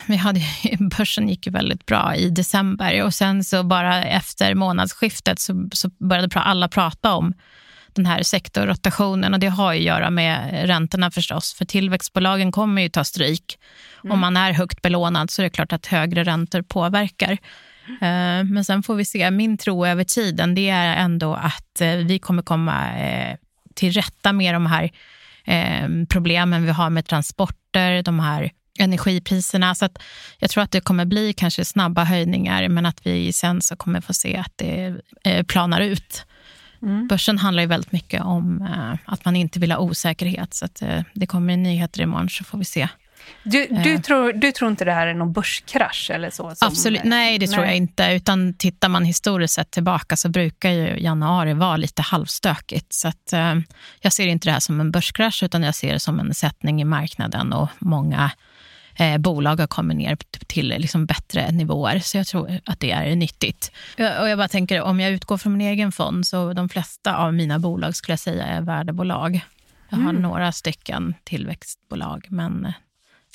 Vi 0.07 0.15
hade, 0.15 0.41
börsen 0.97 1.29
gick 1.29 1.45
ju 1.45 1.51
väldigt 1.51 1.85
bra 1.85 2.15
i 2.15 2.29
december 2.29 3.03
och 3.03 3.13
sen 3.13 3.43
så 3.43 3.63
bara 3.63 4.03
efter 4.03 4.55
månadsskiftet 4.55 5.39
så, 5.39 5.69
så 5.73 5.89
började 5.89 6.39
alla 6.39 6.67
prata 6.67 7.13
om 7.13 7.33
den 7.93 8.05
här 8.05 8.23
sektorrotationen 8.23 9.33
och 9.33 9.39
det 9.39 9.47
har 9.47 9.73
ju 9.73 9.79
att 9.79 9.85
göra 9.85 10.09
med 10.09 10.67
räntorna 10.67 11.11
förstås. 11.11 11.53
För 11.53 11.65
tillväxtbolagen 11.65 12.51
kommer 12.51 12.81
ju 12.81 12.89
ta 12.89 13.03
stryk. 13.03 13.59
Om 14.09 14.19
man 14.19 14.37
är 14.37 14.51
högt 14.51 14.81
belånad 14.81 15.31
så 15.31 15.41
är 15.41 15.43
det 15.43 15.49
klart 15.49 15.73
att 15.73 15.85
högre 15.85 16.23
räntor 16.23 16.61
påverkar. 16.61 17.31
Eh, 17.87 18.43
Men 18.43 18.65
sen 18.65 18.83
får 18.83 18.95
vi 18.95 19.05
se. 19.05 19.31
Min 19.31 19.57
tro 19.57 19.85
över 19.85 20.03
tiden 20.03 20.55
det 20.55 20.69
är 20.69 20.95
ändå 20.95 21.33
att 21.33 21.81
eh, 21.81 21.95
vi 21.95 22.19
kommer 22.19 22.43
komma 22.43 22.99
eh, 22.99 23.37
till 23.75 23.91
rätta 23.91 24.33
med 24.33 24.55
de 24.55 24.65
här 24.65 24.91
eh, 25.45 25.87
problemen 26.09 26.65
vi 26.65 26.71
har 26.71 26.89
med 26.89 27.05
transporter, 27.05 28.03
de 28.03 28.19
här 28.19 28.51
energipriserna. 28.79 29.75
Så 29.75 29.85
att 29.85 30.01
jag 30.39 30.49
tror 30.49 30.63
att 30.63 30.71
det 30.71 30.81
kommer 30.81 31.05
bli 31.05 31.33
kanske 31.33 31.65
snabba 31.65 32.03
höjningar 32.03 32.69
men 32.69 32.85
att 32.85 33.05
vi 33.05 33.33
sen 33.33 33.61
så 33.61 33.75
kommer 33.75 34.01
få 34.01 34.13
se 34.13 34.37
att 34.37 34.53
det 34.55 34.95
eh, 35.23 35.43
planar 35.43 35.81
ut. 35.81 36.25
Börsen 37.09 37.37
handlar 37.37 37.63
ju 37.63 37.67
väldigt 37.67 37.91
mycket 37.91 38.21
om 38.21 38.61
eh, 38.61 38.99
att 39.05 39.25
man 39.25 39.35
inte 39.35 39.59
vill 39.59 39.71
ha 39.71 39.79
osäkerhet. 39.79 40.53
Så 40.53 40.65
att, 40.65 40.81
eh, 40.81 41.03
det 41.13 41.27
kommer 41.27 41.57
nyheter 41.57 42.01
imorgon 42.01 42.29
så 42.29 42.43
får 42.43 42.57
vi 42.57 42.65
se. 42.65 42.87
Du, 43.43 43.67
du, 43.67 43.93
Eh. 43.93 44.01
tror, 44.01 44.33
du 44.33 44.51
tror 44.51 44.71
inte 44.71 44.85
det 44.85 44.91
här 44.93 45.07
är 45.07 45.13
någon 45.13 45.33
börskrasch 45.33 46.11
eller 46.13 46.29
så? 46.29 46.55
Som, 46.55 46.67
Absolut, 46.67 47.03
nej 47.03 47.37
det 47.39 47.47
tror 47.47 47.61
nej. 47.61 47.69
jag 47.69 47.77
inte. 47.77 48.11
Utan 48.11 48.53
tittar 48.53 48.89
man 48.89 49.05
historiskt 49.05 49.53
sett 49.53 49.71
tillbaka 49.71 50.15
så 50.17 50.29
brukar 50.29 50.69
ju 50.69 50.97
januari 50.99 51.53
vara 51.53 51.77
lite 51.77 52.01
halvstökigt. 52.01 52.93
Så 52.93 53.07
att, 53.07 53.33
eh, 53.33 53.55
jag 54.01 54.13
ser 54.13 54.27
inte 54.27 54.47
det 54.47 54.51
här 54.51 54.59
som 54.59 54.79
en 54.79 54.91
börskrasch 54.91 55.43
utan 55.43 55.63
jag 55.63 55.75
ser 55.75 55.93
det 55.93 55.99
som 55.99 56.19
en 56.19 56.33
sättning 56.33 56.81
i 56.81 56.85
marknaden 56.85 57.53
och 57.53 57.69
många 57.79 58.31
eh, 58.95 59.17
bolag 59.17 59.59
har 59.59 59.67
kommit 59.67 59.97
ner 59.97 60.17
till 60.47 60.67
liksom 60.77 61.05
bättre 61.05 61.51
nivåer. 61.51 61.99
Så 61.99 62.17
jag 62.17 62.27
tror 62.27 62.59
att 62.65 62.79
det 62.79 62.91
är 62.91 63.15
nyttigt. 63.15 63.71
Och 63.97 64.29
jag 64.29 64.37
bara 64.37 64.47
tänker, 64.47 64.81
om 64.81 64.99
jag 64.99 65.11
utgår 65.11 65.37
från 65.37 65.57
min 65.57 65.67
egen 65.67 65.91
fond 65.91 66.27
så 66.27 66.53
de 66.53 66.69
flesta 66.69 67.15
av 67.17 67.33
mina 67.33 67.59
bolag 67.59 67.95
skulle 67.95 68.13
jag 68.13 68.19
säga 68.19 68.45
är 68.45 68.61
värdebolag. 68.61 69.41
Jag 69.89 69.97
har 69.97 70.13
några 70.13 70.51
stycken 70.51 71.13
tillväxtbolag 71.23 72.25
men 72.29 72.65
eh, 72.65 72.71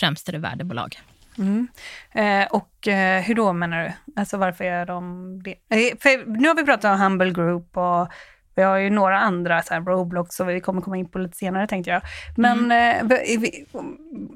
främst 0.01 0.29
är 0.29 0.33
det 0.33 0.39
värdebolag. 0.39 1.01
Mm. 1.39 1.69
Eh, 2.13 2.47
och 2.51 2.89
eh, 2.89 3.23
hur 3.23 3.35
då 3.35 3.53
menar 3.53 3.83
du? 3.85 3.93
Alltså 4.21 4.37
varför 4.37 4.65
är 4.65 4.87
de 4.87 5.43
det? 5.43 5.51
Eh, 5.51 5.99
för 6.01 6.27
nu 6.41 6.49
har 6.49 6.55
vi 6.55 6.65
pratat 6.65 6.85
om 6.95 7.01
Humble 7.01 7.31
Group 7.31 7.77
och 7.77 8.09
vi 8.57 8.63
har 8.63 8.77
ju 8.77 8.91
några 8.91 9.19
andra, 9.21 9.63
så 9.63 9.75
här 9.75 9.81
Roblox, 9.81 10.41
och 10.41 10.49
vi 10.49 10.61
kommer 10.61 10.81
komma 10.83 10.97
in 10.97 11.09
på 11.09 11.19
lite 11.19 11.37
senare 11.37 11.67
tänkte 11.67 11.91
jag. 11.91 12.03
Men 12.37 12.73
eh, 12.73 13.05
v- 13.09 13.37
vi- 13.39 13.67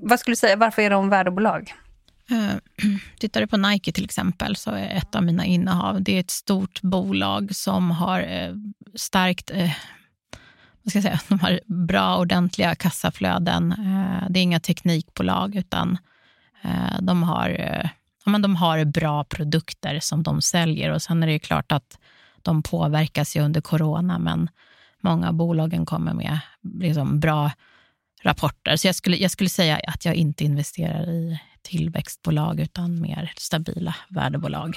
vad 0.02 0.20
skulle 0.20 0.32
du 0.32 0.36
säga, 0.36 0.56
varför 0.56 0.82
är 0.82 0.90
de 0.90 1.08
värdebolag? 1.08 1.74
Eh, 2.30 2.56
Tittar 3.18 3.40
du 3.40 3.46
på 3.46 3.56
Nike 3.56 3.92
till 3.92 4.04
exempel, 4.04 4.56
så 4.56 4.70
är 4.70 4.96
ett 4.96 5.14
av 5.14 5.22
mina 5.24 5.44
innehav, 5.44 6.02
det 6.02 6.16
är 6.16 6.20
ett 6.20 6.30
stort 6.30 6.82
bolag 6.82 7.54
som 7.54 7.90
har 7.90 8.20
eh, 8.20 8.54
starkt, 8.94 9.50
eh, 9.50 9.70
vad 10.94 11.02
ska 11.02 11.10
jag 11.10 11.20
säga, 11.20 11.20
de 11.28 11.40
har 11.40 11.60
bra 11.66 12.16
ordentliga 12.16 12.74
kassaflöden. 12.74 13.72
Eh, 13.72 14.30
det 14.30 14.40
är 14.40 14.42
inga 14.42 14.60
teknikbolag 14.60 15.56
utan 15.56 15.98
eh, 16.62 17.00
de 17.00 17.22
har, 17.22 17.48
eh, 17.48 17.88
ja, 18.24 18.30
men 18.30 18.42
de 18.42 18.56
har 18.56 18.84
bra 18.84 19.24
produkter 19.24 20.00
som 20.00 20.22
de 20.22 20.42
säljer 20.42 20.90
och 20.90 21.02
sen 21.02 21.22
är 21.22 21.26
det 21.26 21.32
ju 21.32 21.38
klart 21.38 21.72
att 21.72 21.98
de 22.42 22.62
påverkas 22.62 23.36
ju 23.36 23.40
under 23.40 23.60
corona 23.60 24.18
men 24.18 24.48
många 25.00 25.28
av 25.28 25.34
bolagen 25.34 25.86
kommer 25.86 26.14
med 26.14 26.38
liksom 26.62 27.20
bra 27.20 27.50
rapporter. 28.22 28.76
Så 28.76 28.88
jag 28.88 28.94
skulle, 28.94 29.16
jag 29.16 29.30
skulle 29.30 29.50
säga 29.50 29.80
att 29.86 30.04
jag 30.04 30.14
inte 30.14 30.44
investerar 30.44 31.10
i 31.10 31.40
tillväxtbolag 31.62 32.60
utan 32.60 33.00
mer 33.00 33.32
stabila 33.36 33.94
värdebolag. 34.08 34.76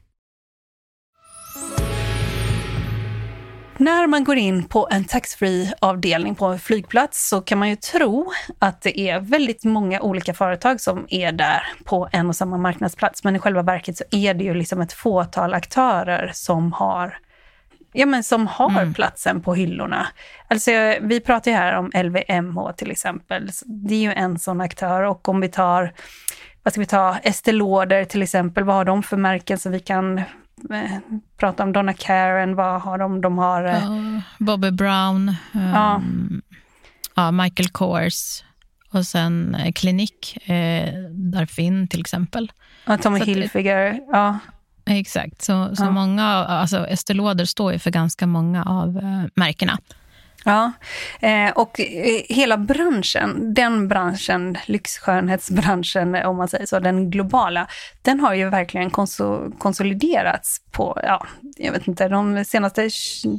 När 3.81 4.07
man 4.07 4.23
går 4.23 4.37
in 4.37 4.63
på 4.63 4.87
en 4.91 5.05
taxfree 5.05 5.73
avdelning 5.79 6.35
på 6.35 6.45
en 6.45 6.59
flygplats 6.59 7.29
så 7.29 7.41
kan 7.41 7.57
man 7.57 7.69
ju 7.69 7.75
tro 7.75 8.31
att 8.59 8.81
det 8.81 8.99
är 8.99 9.19
väldigt 9.19 9.63
många 9.63 10.01
olika 10.01 10.33
företag 10.33 10.81
som 10.81 11.05
är 11.09 11.31
där 11.31 11.63
på 11.83 12.09
en 12.11 12.29
och 12.29 12.35
samma 12.35 12.57
marknadsplats. 12.57 13.23
Men 13.23 13.35
i 13.35 13.39
själva 13.39 13.61
verket 13.61 13.97
så 13.97 14.03
är 14.11 14.33
det 14.33 14.43
ju 14.43 14.53
liksom 14.53 14.81
ett 14.81 14.93
fåtal 14.93 15.53
aktörer 15.53 16.31
som 16.33 16.73
har 16.73 17.17
ja, 17.93 18.05
men 18.05 18.23
som 18.23 18.47
har 18.47 18.81
mm. 18.81 18.93
platsen 18.93 19.41
på 19.41 19.53
hyllorna. 19.53 20.07
Alltså, 20.47 20.71
vi 21.01 21.19
pratar 21.19 21.51
ju 21.51 21.57
här 21.57 21.73
om 21.77 21.91
LVMH 21.93 22.71
till 22.71 22.91
exempel. 22.91 23.49
Det 23.65 23.95
är 23.95 24.01
ju 24.01 24.13
en 24.13 24.39
sån 24.39 24.61
aktör 24.61 25.03
och 25.03 25.29
om 25.29 25.41
vi 25.41 25.47
tar 25.47 25.93
vad 26.63 26.73
ska 26.73 26.79
vi 26.79 26.85
ta, 26.85 27.17
Estée 27.23 27.51
Lauder 27.51 28.05
till 28.05 28.23
exempel, 28.23 28.63
vad 28.63 28.75
har 28.75 28.85
de 28.85 29.03
för 29.03 29.17
märken 29.17 29.57
som 29.57 29.71
vi 29.71 29.79
kan 29.79 30.21
prata 31.37 31.63
om 31.63 31.73
Donna 31.73 31.93
Karen, 31.93 32.55
vad 32.55 32.81
har 32.81 32.97
de? 32.97 33.21
De 33.21 33.37
har... 33.37 33.63
Uh, 33.63 34.19
Bobby 34.39 34.71
Brown, 34.71 35.35
um, 35.53 36.41
ja. 37.15 37.31
Michael 37.31 37.69
Kors 37.69 38.43
och 38.93 39.05
sen 39.05 39.55
eh, 39.55 39.71
Klinik, 39.71 40.49
eh, 40.49 40.93
Darfin 41.09 41.87
till 41.87 41.99
exempel. 41.99 42.51
Ja, 42.85 42.97
Tommy 42.97 43.19
så 43.19 43.25
Hilfiger, 43.25 43.99
ja. 44.11 44.39
Exakt, 44.85 45.41
så, 45.41 45.75
så 45.75 45.83
ja. 45.83 45.91
många, 45.91 46.25
alltså 46.25 46.87
Estée 46.87 47.13
Lauder 47.13 47.45
står 47.45 47.73
ju 47.73 47.79
för 47.79 47.91
ganska 47.91 48.27
många 48.27 48.63
av 48.63 48.97
eh, 48.97 49.23
märkena. 49.35 49.77
Ja, 50.45 50.71
eh, 51.19 51.51
och 51.51 51.79
eh, 51.79 52.21
hela 52.29 52.57
branschen, 52.57 53.53
den 53.53 53.87
branschen, 53.87 54.57
lyxskönhetsbranschen 54.65 56.15
om 56.25 56.37
man 56.37 56.47
säger 56.47 56.65
så, 56.65 56.79
den 56.79 57.11
globala, 57.11 57.67
den 58.01 58.19
har 58.19 58.33
ju 58.33 58.49
verkligen 58.49 58.89
konsoliderats 59.57 60.61
på, 60.71 60.99
ja, 61.03 61.27
jag 61.57 61.71
vet 61.71 61.87
inte, 61.87 62.07
de 62.07 62.45
senaste, 62.45 62.89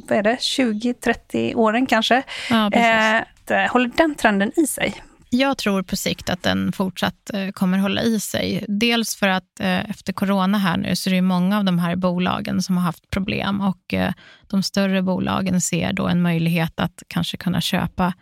vad 0.07 0.17
är 0.17 0.23
det, 0.23 0.35
20-30 0.35 1.55
åren 1.55 1.85
kanske. 1.85 2.23
Ja, 2.49 2.71
eh, 2.71 3.71
håller 3.71 3.91
den 3.95 4.15
trenden 4.15 4.51
i 4.55 4.67
sig? 4.67 5.03
Jag 5.33 5.57
tror 5.57 5.83
på 5.83 5.95
sikt 5.95 6.29
att 6.29 6.43
den 6.43 6.71
fortsatt 6.71 7.29
eh, 7.33 7.49
kommer 7.49 7.77
hålla 7.77 8.01
i 8.01 8.19
sig. 8.19 8.65
Dels 8.67 9.15
för 9.15 9.27
att 9.27 9.59
eh, 9.59 9.89
efter 9.89 10.13
corona 10.13 10.57
här 10.57 10.77
nu 10.77 10.95
så 10.95 11.09
är 11.09 11.13
det 11.13 11.21
många 11.21 11.57
av 11.57 11.65
de 11.65 11.79
här 11.79 11.95
bolagen 11.95 12.61
som 12.61 12.77
har 12.77 12.83
haft 12.83 13.09
problem 13.09 13.61
och 13.61 13.93
eh, 13.93 14.13
de 14.47 14.63
större 14.63 15.01
bolagen 15.01 15.61
ser 15.61 15.93
då 15.93 16.07
en 16.07 16.21
möjlighet 16.21 16.79
att 16.79 17.03
kanske 17.07 17.37
kunna 17.37 17.61
köpa 17.61 18.13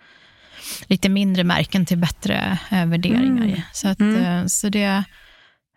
lite 0.87 1.09
mindre 1.09 1.43
märken 1.43 1.85
till 1.85 1.97
bättre 1.97 2.59
värderingar. 2.69 3.45
Mm. 3.45 3.61
Så, 3.73 3.87
att, 3.87 3.99
mm. 3.99 4.49
så 4.49 4.69
det, 4.69 5.03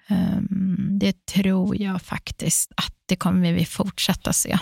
ehm, 0.09 0.99
det 1.01 1.27
tror 1.27 1.83
jag 1.83 2.03
faktiskt 2.03 2.73
att 2.77 2.95
det 3.07 3.17
kommer 3.17 3.53
vi 3.53 3.65
fortsätta 3.65 4.33
se. 4.33 4.59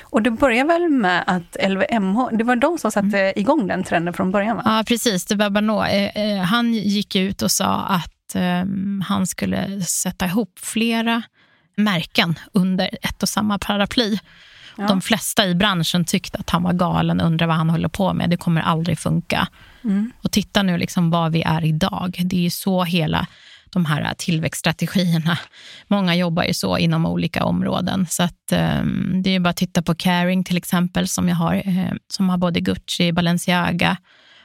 Och 0.00 0.22
det 0.22 0.30
börjar 0.30 0.64
väl 0.64 0.88
med 0.88 1.24
att 1.26 1.56
LVMH, 1.68 2.28
det 2.32 2.44
var 2.44 2.56
de 2.56 2.78
som 2.78 2.92
satte 2.92 3.18
mm. 3.18 3.32
igång 3.36 3.66
den 3.66 3.84
trenden 3.84 4.14
från 4.14 4.30
början? 4.30 4.56
Va? 4.56 4.62
Ja, 4.64 4.84
precis. 4.88 5.26
Det 5.26 5.34
var 5.34 5.50
Bernot. 5.50 5.86
Eh, 5.88 6.16
eh, 6.16 6.42
han 6.42 6.74
gick 6.74 7.16
ut 7.16 7.42
och 7.42 7.50
sa 7.50 7.80
att 7.80 8.34
um, 8.34 9.04
han 9.08 9.26
skulle 9.26 9.82
sätta 9.82 10.26
ihop 10.26 10.58
flera 10.62 11.22
märken 11.76 12.38
under 12.52 12.90
ett 13.02 13.22
och 13.22 13.28
samma 13.28 13.58
paraply. 13.58 14.18
Ja. 14.76 14.86
De 14.86 15.00
flesta 15.00 15.46
i 15.46 15.54
branschen 15.54 16.04
tyckte 16.04 16.38
att 16.38 16.50
han 16.50 16.62
var 16.62 16.72
galen, 16.72 17.20
undrar 17.20 17.46
vad 17.46 17.56
han 17.56 17.70
håller 17.70 17.88
på 17.88 18.12
med. 18.14 18.30
Det 18.30 18.36
kommer 18.36 18.60
aldrig 18.60 18.98
funka. 18.98 19.48
Mm. 19.84 20.12
Och 20.22 20.30
titta 20.30 20.62
nu 20.62 20.78
liksom 20.78 21.10
var 21.10 21.30
vi 21.30 21.42
är 21.42 21.64
idag. 21.64 22.20
Det 22.24 22.36
är 22.36 22.40
ju 22.40 22.50
så 22.50 22.84
hela 22.84 23.26
de 23.72 23.84
här 23.84 24.14
tillväxtstrategierna. 24.14 25.38
Många 25.86 26.14
jobbar 26.14 26.44
ju 26.44 26.54
så 26.54 26.78
inom 26.78 27.06
olika 27.06 27.44
områden. 27.44 28.06
Så 28.10 28.22
att, 28.22 28.52
um, 28.80 29.22
det 29.22 29.30
är 29.34 29.40
bara 29.40 29.50
att 29.50 29.56
titta 29.56 29.82
på 29.82 29.94
Caring 29.94 30.44
till 30.44 30.56
exempel, 30.56 31.08
som 31.08 31.28
jag 31.28 31.36
har, 31.36 31.54
uh, 31.54 31.92
som 32.08 32.28
har 32.28 32.38
både 32.38 32.60
Gucci, 32.60 33.12
Balenciaga 33.12 33.96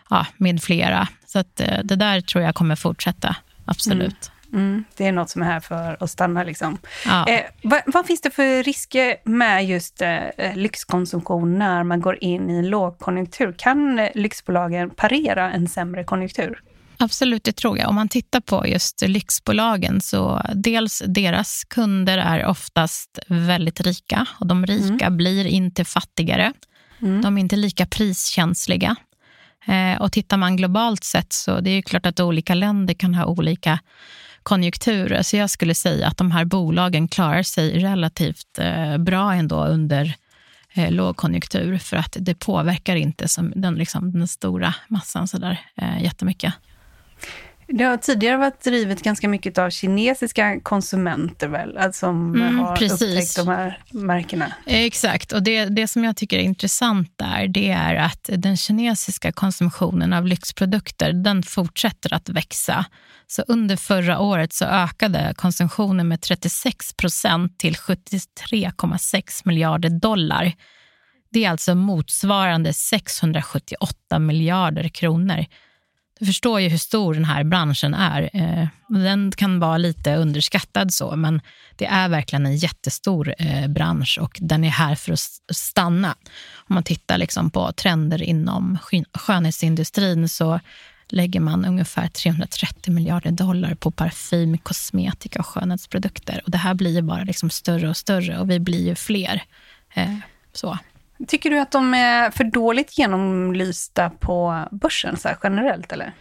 ja, 0.09 0.25
med 0.37 0.63
flera. 0.63 1.07
Så 1.25 1.39
att, 1.39 1.61
uh, 1.61 1.79
det 1.83 1.95
där 1.95 2.21
tror 2.21 2.43
jag 2.43 2.55
kommer 2.55 2.75
fortsätta, 2.75 3.35
absolut. 3.65 4.31
Mm. 4.31 4.33
Mm, 4.53 4.83
det 4.97 5.07
är 5.07 5.11
något 5.11 5.29
som 5.29 5.41
är 5.41 5.45
här 5.45 5.59
för 5.59 5.97
att 5.99 6.09
stanna. 6.09 6.43
Liksom. 6.43 6.77
Ja. 7.05 7.27
Eh, 7.27 7.41
vad, 7.61 7.81
vad, 7.85 8.05
finns 8.05 8.21
det 8.21 8.31
för 8.31 8.63
risker 8.63 9.15
med 9.23 9.65
just 9.65 10.01
eh, 10.01 10.55
lyxkonsumtion 10.55 11.59
när 11.59 11.83
man 11.83 12.01
går 12.01 12.23
in 12.23 12.49
i 12.49 12.57
en 12.57 12.69
lågkonjunktur? 12.69 13.55
Kan 13.57 13.95
lyxbolagen 14.15 14.89
parera 14.89 15.51
en 15.51 15.67
sämre 15.67 16.03
konjunktur? 16.03 16.61
Absolut, 17.03 17.43
det 17.43 17.51
tror 17.51 17.77
jag. 17.77 17.89
Om 17.89 17.95
man 17.95 18.09
tittar 18.09 18.39
på 18.39 18.67
just 18.67 19.01
lyxbolagen 19.01 20.01
så 20.01 20.41
dels 20.55 21.03
deras 21.07 21.63
kunder 21.63 22.17
är 22.17 22.45
oftast 22.45 23.19
väldigt 23.27 23.81
rika 23.81 24.25
och 24.39 24.47
de 24.47 24.65
rika 24.65 25.05
mm. 25.05 25.17
blir 25.17 25.45
inte 25.45 25.85
fattigare. 25.85 26.53
Mm. 27.01 27.21
De 27.21 27.37
är 27.37 27.41
inte 27.41 27.55
lika 27.55 27.85
priskänsliga. 27.85 28.95
Eh, 29.65 30.01
och 30.01 30.11
tittar 30.11 30.37
man 30.37 30.57
globalt 30.57 31.03
sett 31.03 31.33
så 31.33 31.59
det 31.59 31.69
är 31.69 31.81
klart 31.81 32.05
att 32.05 32.19
olika 32.19 32.53
länder 32.53 32.93
kan 32.93 33.15
ha 33.15 33.25
olika 33.25 33.79
konjunkturer. 34.43 35.23
Så 35.23 35.37
jag 35.37 35.49
skulle 35.49 35.75
säga 35.75 36.07
att 36.07 36.17
de 36.17 36.31
här 36.31 36.45
bolagen 36.45 37.07
klarar 37.07 37.43
sig 37.43 37.79
relativt 37.79 38.59
eh, 38.59 38.97
bra 38.97 39.33
ändå 39.33 39.65
under 39.65 40.15
eh, 40.73 40.91
lågkonjunktur 40.91 41.77
för 41.77 41.97
att 41.97 42.17
det 42.19 42.35
påverkar 42.35 42.95
inte 42.95 43.27
som 43.27 43.53
den, 43.55 43.75
liksom, 43.75 44.11
den 44.11 44.27
stora 44.27 44.75
massan 44.87 45.27
så 45.27 45.37
där, 45.37 45.59
eh, 45.75 46.03
jättemycket. 46.03 46.53
Det 47.67 47.83
har 47.83 47.97
tidigare 47.97 48.37
varit 48.37 48.63
drivet 48.63 49.03
ganska 49.03 49.29
mycket 49.29 49.57
av 49.57 49.69
kinesiska 49.69 50.59
konsumenter 50.63 51.47
väl, 51.47 51.77
alltså, 51.77 51.99
som 51.99 52.35
mm, 52.35 52.59
har 52.59 52.75
precis. 52.75 53.01
upptäckt 53.01 53.35
de 53.35 53.47
här 53.47 53.81
märkena. 53.91 54.53
Exakt, 54.65 55.31
och 55.31 55.43
det, 55.43 55.65
det 55.65 55.87
som 55.87 56.03
jag 56.03 56.17
tycker 56.17 56.37
är 56.37 56.41
intressant 56.41 57.13
där, 57.15 57.47
det 57.47 57.69
är 57.69 57.95
att 57.95 58.29
den 58.33 58.57
kinesiska 58.57 59.31
konsumtionen 59.31 60.13
av 60.13 60.25
lyxprodukter, 60.25 61.13
den 61.13 61.43
fortsätter 61.43 62.13
att 62.13 62.29
växa. 62.29 62.85
Så 63.27 63.43
under 63.47 63.75
förra 63.75 64.19
året 64.19 64.53
så 64.53 64.65
ökade 64.65 65.33
konsumtionen 65.37 66.07
med 66.07 66.21
36 66.21 66.93
procent 66.93 67.59
till 67.59 67.75
73,6 67.75 69.41
miljarder 69.45 69.89
dollar. 69.89 70.53
Det 71.31 71.45
är 71.45 71.49
alltså 71.49 71.75
motsvarande 71.75 72.73
678 72.73 74.19
miljarder 74.19 74.87
kronor. 74.89 75.45
Du 76.23 76.27
förstår 76.27 76.61
ju 76.61 76.69
hur 76.69 76.77
stor 76.77 77.13
den 77.13 77.25
här 77.25 77.43
branschen 77.43 77.93
är. 77.93 78.29
Eh, 78.33 78.67
den 78.87 79.31
kan 79.31 79.59
vara 79.59 79.77
lite 79.77 80.15
underskattad 80.15 80.93
så, 80.93 81.15
men 81.15 81.41
det 81.75 81.85
är 81.85 82.09
verkligen 82.09 82.45
en 82.45 82.55
jättestor 82.55 83.35
eh, 83.37 83.67
bransch 83.67 84.19
och 84.21 84.37
den 84.41 84.63
är 84.63 84.69
här 84.69 84.95
för 84.95 85.13
att 85.13 85.19
stanna. 85.53 86.15
Om 86.53 86.73
man 86.73 86.83
tittar 86.83 87.17
liksom 87.17 87.49
på 87.49 87.71
trender 87.71 88.23
inom 88.23 88.77
skönhetsindustrin 89.13 90.29
så 90.29 90.59
lägger 91.09 91.39
man 91.39 91.65
ungefär 91.65 92.07
330 92.07 92.93
miljarder 92.93 93.31
dollar 93.31 93.75
på 93.75 93.91
parfym, 93.91 94.57
kosmetika 94.57 95.39
och 95.39 95.47
skönhetsprodukter. 95.47 96.41
Och 96.45 96.51
det 96.51 96.57
här 96.57 96.73
blir 96.73 97.01
bara 97.01 97.23
liksom 97.23 97.49
större 97.49 97.89
och 97.89 97.97
större 97.97 98.39
och 98.39 98.49
vi 98.49 98.59
blir 98.59 98.87
ju 98.87 98.95
fler. 98.95 99.43
Eh, 99.93 100.15
så. 100.53 100.77
Tycker 101.27 101.49
du 101.49 101.59
att 101.59 101.71
de 101.71 101.93
är 101.93 102.31
för 102.31 102.43
dåligt 102.43 102.97
genomlysta 102.97 104.09
på 104.09 104.67
börsen 104.71 105.17
så 105.17 105.29
generellt 105.43 105.91
eller? 105.91 106.13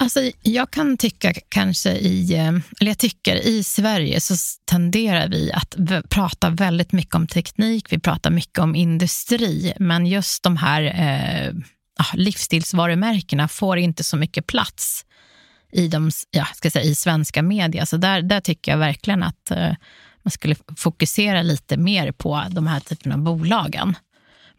Alltså, 0.00 0.20
jag 0.42 0.70
kan 0.70 0.96
tycka 0.96 1.32
kanske 1.48 1.90
i, 1.90 2.34
eh, 2.34 2.48
eller 2.48 2.90
jag 2.90 2.98
tycker 2.98 3.46
i 3.46 3.64
Sverige 3.64 4.20
så 4.20 4.34
tenderar 4.64 5.28
vi 5.28 5.52
att 5.52 5.76
prata 6.08 6.50
väldigt 6.50 6.92
mycket 6.92 7.14
om 7.14 7.26
teknik, 7.26 7.92
vi 7.92 7.98
pratar 7.98 8.30
mycket 8.30 8.58
om 8.58 8.74
industri, 8.74 9.72
men 9.78 10.06
just 10.06 10.42
de 10.42 10.56
här 10.56 10.82
eh, 10.82 11.54
ah, 11.98 12.16
livsstilsvarumärkena 12.16 13.48
får 13.48 13.78
inte 13.78 14.04
så 14.04 14.16
mycket 14.16 14.46
plats 14.46 15.04
i, 15.72 15.88
de, 15.88 16.10
ja, 16.30 16.44
ska 16.54 16.70
säga, 16.70 16.84
i 16.84 16.94
svenska 16.94 17.42
media. 17.42 17.86
Så 17.86 17.96
där, 17.96 18.22
där 18.22 18.40
tycker 18.40 18.72
jag 18.72 18.78
verkligen 18.78 19.22
att 19.22 19.50
eh, 19.50 19.72
man 20.28 20.32
skulle 20.32 20.56
fokusera 20.76 21.42
lite 21.42 21.76
mer 21.76 22.12
på 22.12 22.44
de 22.50 22.66
här 22.66 22.80
typerna 22.80 23.14
av 23.14 23.20
bolagen 23.20 23.96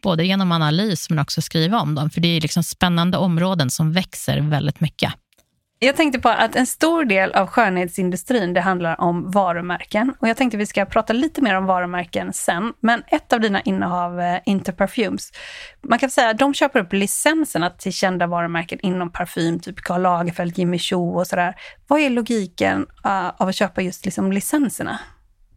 både 0.02 0.24
genom 0.24 0.52
analys 0.52 1.10
men 1.10 1.18
också 1.18 1.42
skriva 1.42 1.80
om 1.80 1.94
dem. 1.94 2.10
För 2.10 2.20
det 2.20 2.36
är 2.36 2.40
liksom 2.40 2.62
spännande 2.62 3.18
områden 3.18 3.70
som 3.70 3.92
växer 3.92 4.40
väldigt 4.40 4.80
mycket. 4.80 5.12
Jag 5.82 5.96
tänkte 5.96 6.18
på 6.18 6.28
att 6.28 6.56
en 6.56 6.66
stor 6.66 7.04
del 7.04 7.32
av 7.32 7.46
skönhetsindustrin 7.46 8.54
det 8.54 8.60
handlar 8.60 9.00
om 9.00 9.30
varumärken. 9.30 10.14
Och 10.18 10.28
jag 10.28 10.36
tänkte 10.36 10.56
vi 10.56 10.66
ska 10.66 10.84
prata 10.84 11.12
lite 11.12 11.42
mer 11.42 11.54
om 11.54 11.66
varumärken 11.66 12.32
sen. 12.32 12.72
Men 12.80 13.02
ett 13.06 13.32
av 13.32 13.40
dina 13.40 13.60
innehav, 13.60 14.20
eh, 14.20 14.40
Interparfums, 14.46 15.32
man 15.82 15.98
kan 15.98 16.10
säga 16.10 16.30
att 16.30 16.38
de 16.38 16.54
köper 16.54 16.80
upp 16.80 16.92
licenserna 16.92 17.70
till 17.70 17.92
kända 17.92 18.26
varumärken 18.26 18.78
inom 18.82 19.12
parfym, 19.12 19.60
typ 19.60 19.80
Karl 19.80 20.02
Lagerfeld, 20.02 20.58
Jimmy 20.58 20.78
Choo 20.78 21.18
och 21.18 21.26
sådär. 21.26 21.54
Vad 21.86 22.00
är 22.00 22.10
logiken 22.10 22.86
uh, 23.06 23.28
av 23.36 23.48
att 23.48 23.54
köpa 23.54 23.82
just 23.82 24.04
liksom 24.04 24.32
licenserna? 24.32 24.98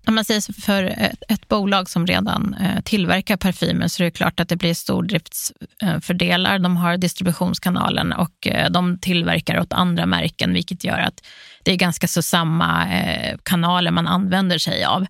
Om 0.07 0.15
man 0.15 0.25
säger 0.25 0.61
för 0.61 0.83
ett, 0.83 1.23
ett 1.29 1.47
bolag 1.47 1.89
som 1.89 2.07
redan 2.07 2.53
eh, 2.53 2.81
tillverkar 2.81 3.37
parfymer 3.37 3.87
så 3.87 4.03
är 4.03 4.05
det 4.05 4.11
klart 4.11 4.39
att 4.39 4.49
det 4.49 4.55
blir 4.55 4.73
stordriftsfördelar. 4.73 6.55
Eh, 6.55 6.61
de 6.61 6.77
har 6.77 6.97
distributionskanalen 6.97 8.13
och 8.13 8.47
eh, 8.47 8.71
de 8.71 8.99
tillverkar 8.99 9.59
åt 9.59 9.73
andra 9.73 10.05
märken 10.05 10.53
vilket 10.53 10.83
gör 10.83 10.99
att 10.99 11.25
det 11.63 11.71
är 11.71 11.75
ganska 11.75 12.07
så 12.07 12.21
samma 12.21 12.93
eh, 12.93 13.37
kanaler 13.43 13.91
man 13.91 14.07
använder 14.07 14.57
sig 14.57 14.85
av. 14.85 15.05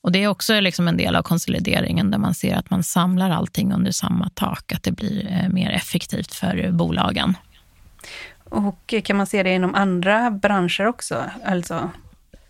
Och 0.00 0.12
Det 0.12 0.22
är 0.22 0.28
också 0.28 0.60
liksom 0.60 0.88
en 0.88 0.96
del 0.96 1.16
av 1.16 1.22
konsolideringen 1.22 2.10
där 2.10 2.18
man 2.18 2.34
ser 2.34 2.56
att 2.56 2.70
man 2.70 2.82
samlar 2.82 3.30
allting 3.30 3.72
under 3.72 3.92
samma 3.92 4.30
tak, 4.34 4.72
att 4.72 4.82
det 4.82 4.92
blir 4.92 5.26
eh, 5.30 5.48
mer 5.48 5.70
effektivt 5.70 6.34
för 6.34 6.70
bolagen. 6.70 7.36
Och 8.44 8.94
kan 9.04 9.16
man 9.16 9.26
se 9.26 9.42
det 9.42 9.54
inom 9.54 9.74
andra 9.74 10.30
branscher 10.30 10.86
också? 10.86 11.24
Alltså 11.44 11.90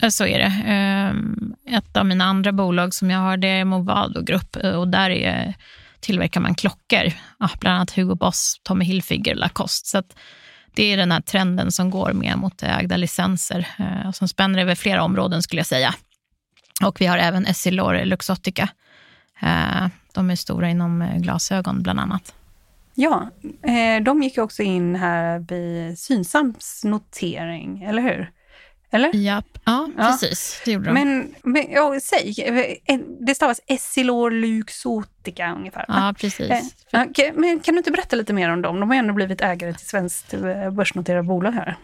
Eh, 0.03 0.09
så 0.09 0.27
är 0.27 0.39
det. 0.39 0.63
Ehm, 0.67 1.55
ett 1.67 1.97
av 1.97 2.07
mina 2.07 2.25
andra 2.25 2.53
bolag 2.53 2.95
som 2.95 3.11
jag 3.11 3.19
har, 3.19 3.37
det 3.37 3.49
är 3.49 3.65
Movado 3.65 4.23
Group 4.23 4.57
eh, 4.57 4.73
och 4.73 4.89
där 4.89 5.11
är, 5.11 5.55
tillverkar 6.01 6.41
man 6.41 6.55
klockor. 6.55 7.13
bland 7.61 7.77
annat 7.77 7.91
Hugo 7.91 8.15
Boss, 8.15 8.61
Tommy 8.63 8.85
Hilfiger, 8.85 9.35
Lacoste. 9.35 9.89
Så 9.89 10.03
det 10.75 10.93
är 10.93 10.97
den 10.97 11.13
här 11.13 11.21
trenden 11.21 11.73
som 11.73 11.91
går 11.91 12.13
mer 12.13 12.37
mot 12.37 12.63
ägda 12.63 12.97
licenser 12.97 13.69
eh, 13.79 14.11
som 14.11 14.29
spänner 14.29 14.59
över 14.59 14.75
flera 14.75 15.03
områden 15.03 15.43
skulle 15.43 15.61
jag 15.61 15.67
säga. 15.67 15.95
Och 16.85 17.01
vi 17.01 17.07
har 17.07 17.19
även 17.19 17.47
Essilor 17.47 18.05
Luxottica. 18.05 18.69
De 20.15 20.31
är 20.31 20.37
stora 20.37 20.71
inom 20.71 21.09
glasögon 21.17 21.83
bland 21.83 22.01
annat. 22.01 22.35
Ja, 22.95 23.31
de 24.03 24.23
gick 24.23 24.39
också 24.39 24.63
in 24.63 24.95
här 24.97 25.39
vid 25.39 25.99
Synsams 25.99 26.85
notering, 26.85 27.83
eller 27.83 28.03
hur? 28.03 28.31
Eller? 28.91 29.15
Japp. 29.15 29.59
Ja, 29.65 29.89
ja, 29.97 30.05
precis. 30.21 30.61
Det 30.65 30.73
gjorde 30.73 30.87
de. 30.87 30.93
Men, 30.95 31.35
men 31.43 31.71
ja, 31.71 32.01
säg, 32.01 32.35
det 33.27 33.35
stavas 33.35 33.61
Essilor 33.67 34.31
Luxotica 35.29 35.55
ungefär. 35.55 35.85
Ja, 35.89 36.15
precis. 36.21 36.51
Eh, 36.51 37.03
men 37.35 37.61
kan 37.61 37.75
du 37.75 37.79
inte 37.79 37.91
berätta 37.91 38.17
lite 38.17 38.33
mer 38.33 38.51
om 38.51 38.63
dem? 38.63 38.81
De 38.81 38.91
har 38.91 38.97
ändå 38.97 39.15
blivit 39.15 39.41
ägare 39.41 39.73
till 39.73 39.87
svenskt 39.87 40.35
eh, 40.35 40.71
börsnoterat 40.71 41.27
bolag 41.27 41.53
här. 41.53 41.77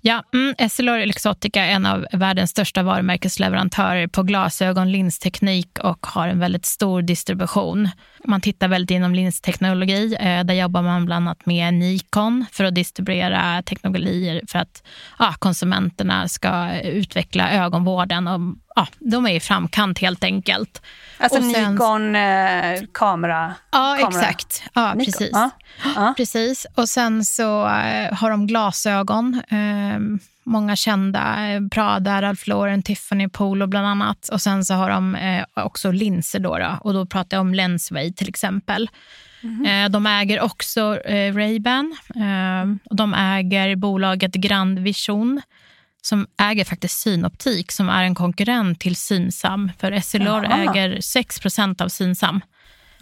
Ja, 0.00 0.22
mm, 0.34 0.54
Essilor 0.58 1.06
Luxottica 1.06 1.64
är 1.64 1.70
en 1.70 1.86
av 1.86 2.06
världens 2.12 2.50
största 2.50 2.82
varumärkesleverantörer 2.82 4.06
på 4.06 4.22
glasögon, 4.22 4.92
linsteknik 4.92 5.78
och 5.78 6.06
har 6.06 6.28
en 6.28 6.38
väldigt 6.38 6.66
stor 6.66 7.02
distribution. 7.02 7.88
Man 8.24 8.40
tittar 8.40 8.68
väldigt 8.68 8.90
inom 8.90 9.14
linsteknologi. 9.14 10.16
Eh, 10.20 10.44
där 10.44 10.54
jobbar 10.54 10.82
man 10.82 11.06
bland 11.06 11.28
annat 11.28 11.46
med 11.46 11.74
Nikon 11.74 12.46
för 12.52 12.64
att 12.64 12.74
distribuera 12.74 13.62
teknologier 13.62 14.42
för 14.48 14.58
att 14.58 14.82
ja, 15.18 15.34
konsumenterna 15.38 16.28
ska 16.28 16.80
utveckla 16.80 17.50
ögonvården. 17.50 18.28
Och, 18.28 18.40
ja, 18.74 18.86
de 18.98 19.26
är 19.26 19.34
i 19.34 19.40
framkant 19.40 19.98
helt 19.98 20.24
enkelt. 20.24 20.82
Alltså 21.18 21.52
sen, 21.52 21.72
Nikon 21.72 22.16
eh, 22.16 22.80
kamera? 22.94 23.54
Ja, 23.72 23.96
kamera. 24.00 24.20
exakt. 24.20 24.62
Ja, 24.74 24.94
precis. 25.04 25.30
Ja. 25.32 25.50
Ja. 25.94 26.14
precis. 26.16 26.66
Och 26.74 26.88
sen 26.88 27.24
så 27.24 27.66
eh, 27.66 28.14
har 28.14 28.30
de 28.30 28.46
glasögon. 28.46 29.42
Eh, 29.48 29.98
många 30.44 30.76
kända. 30.76 31.36
Prada, 31.70 32.22
Ralph 32.22 32.48
Lauren, 32.48 32.82
Tiffany, 32.82 33.28
Polo 33.28 33.66
bland 33.66 33.86
annat. 33.86 34.28
Och 34.28 34.40
sen 34.40 34.64
så 34.64 34.74
har 34.74 34.90
de 34.90 35.14
eh, 35.14 35.44
också 35.54 35.90
linser. 35.90 36.38
Då, 36.38 36.58
då, 36.58 36.78
Och 36.80 36.92
då 36.92 37.06
pratar 37.06 37.36
jag 37.36 37.40
om 37.40 37.54
Lensway 37.54 38.12
till 38.12 38.28
exempel. 38.28 38.90
Mm. 39.42 39.92
De 39.92 40.06
äger 40.06 40.40
också 40.40 41.00
eh, 41.04 41.34
Ray-Ban. 41.34 41.96
De 42.90 43.14
äger 43.14 43.76
bolaget 43.76 44.34
Grand 44.34 44.78
Vision 44.78 45.42
som 46.06 46.26
äger 46.38 46.64
faktiskt 46.64 47.00
Synoptik 47.00 47.72
som 47.72 47.88
är 47.88 48.04
en 48.04 48.14
konkurrent 48.14 48.80
till 48.80 48.96
Synsam. 48.96 49.70
För 49.78 49.92
Essilor 49.92 50.44
äger 50.44 50.96
6% 50.96 51.82
av 51.82 51.88
Synsam. 51.88 52.40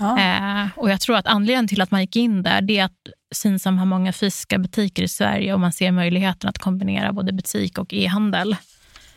Eh, 0.01 0.67
och 0.77 0.91
jag 0.91 1.01
tror 1.01 1.17
att 1.17 1.27
anledningen 1.27 1.69
till 1.69 1.81
att 1.81 1.91
man 1.91 2.01
gick 2.01 2.17
in 2.17 2.43
där 2.43 2.61
det 2.61 2.79
är 2.79 2.85
att 2.85 3.09
Synsam 3.35 3.79
har 3.79 3.87
många 3.87 4.13
fysiska 4.13 4.59
butiker 4.59 5.03
i 5.03 5.09
Sverige 5.09 5.55
och 5.55 5.61
man 5.61 5.73
ser 5.73 5.93
möjligheten 5.93 6.49
att 6.49 6.59
kombinera 6.59 7.13
både 7.13 7.33
butik 7.33 7.79
och 7.79 7.95
e-handel. 7.95 8.57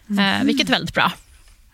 Mm. 0.10 0.42
Eh, 0.42 0.46
vilket 0.46 0.70
är 0.70 0.74
väldigt 0.74 0.96
bra. 0.96 1.12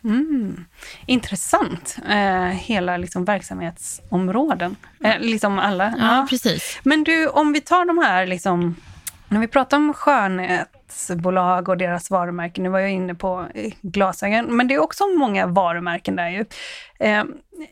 Mm. 0.04 0.66
Intressant. 1.06 1.98
Eh, 2.10 2.46
hela 2.46 2.98
liksom 2.98 3.26
verksamhetsområden. 3.26 4.76
Eh, 5.04 5.20
liksom 5.20 5.60
alla. 5.60 5.94
Ja, 6.00 6.16
ja, 6.16 6.28
precis. 6.30 6.80
Men 6.84 7.04
du, 7.04 7.28
om 7.28 7.54
vi 7.54 7.62
tar 7.62 7.86
de 7.86 7.98
här, 7.98 8.28
liksom, 8.28 8.76
när 9.28 9.40
vi 9.40 9.48
pratar 9.48 9.78
om 9.78 9.94
skönhet 9.94 10.81
fastighetsbolag 10.92 11.70
och 11.70 11.78
deras 11.78 12.12
varumärken. 12.12 12.64
Nu 12.64 12.70
var 12.70 12.80
jag 12.80 12.92
inne 12.92 13.16
på 13.16 13.46
eh, 13.54 13.74
glasögon, 13.82 14.58
men 14.58 14.68
det 14.68 14.74
är 14.74 14.80
också 14.80 15.04
många 15.08 15.48
varumärken 15.48 16.16
där 16.16 16.30
ju. 16.30 16.46
Eh, 17.00 17.24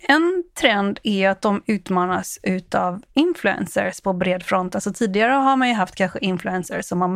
en 0.07 0.43
trend 0.59 0.99
är 1.03 1.29
att 1.29 1.41
de 1.41 1.63
utmanas 1.65 2.39
utav 2.43 3.01
influencers 3.13 4.01
på 4.01 4.13
bred 4.13 4.43
front. 4.43 4.75
Alltså 4.75 4.93
tidigare 4.93 5.31
har 5.31 5.55
man 5.55 5.67
ju 5.67 5.73
haft 5.73 5.95
kanske 5.95 6.19
influencers 6.19 6.85
som 6.85 7.01
har 7.01 7.07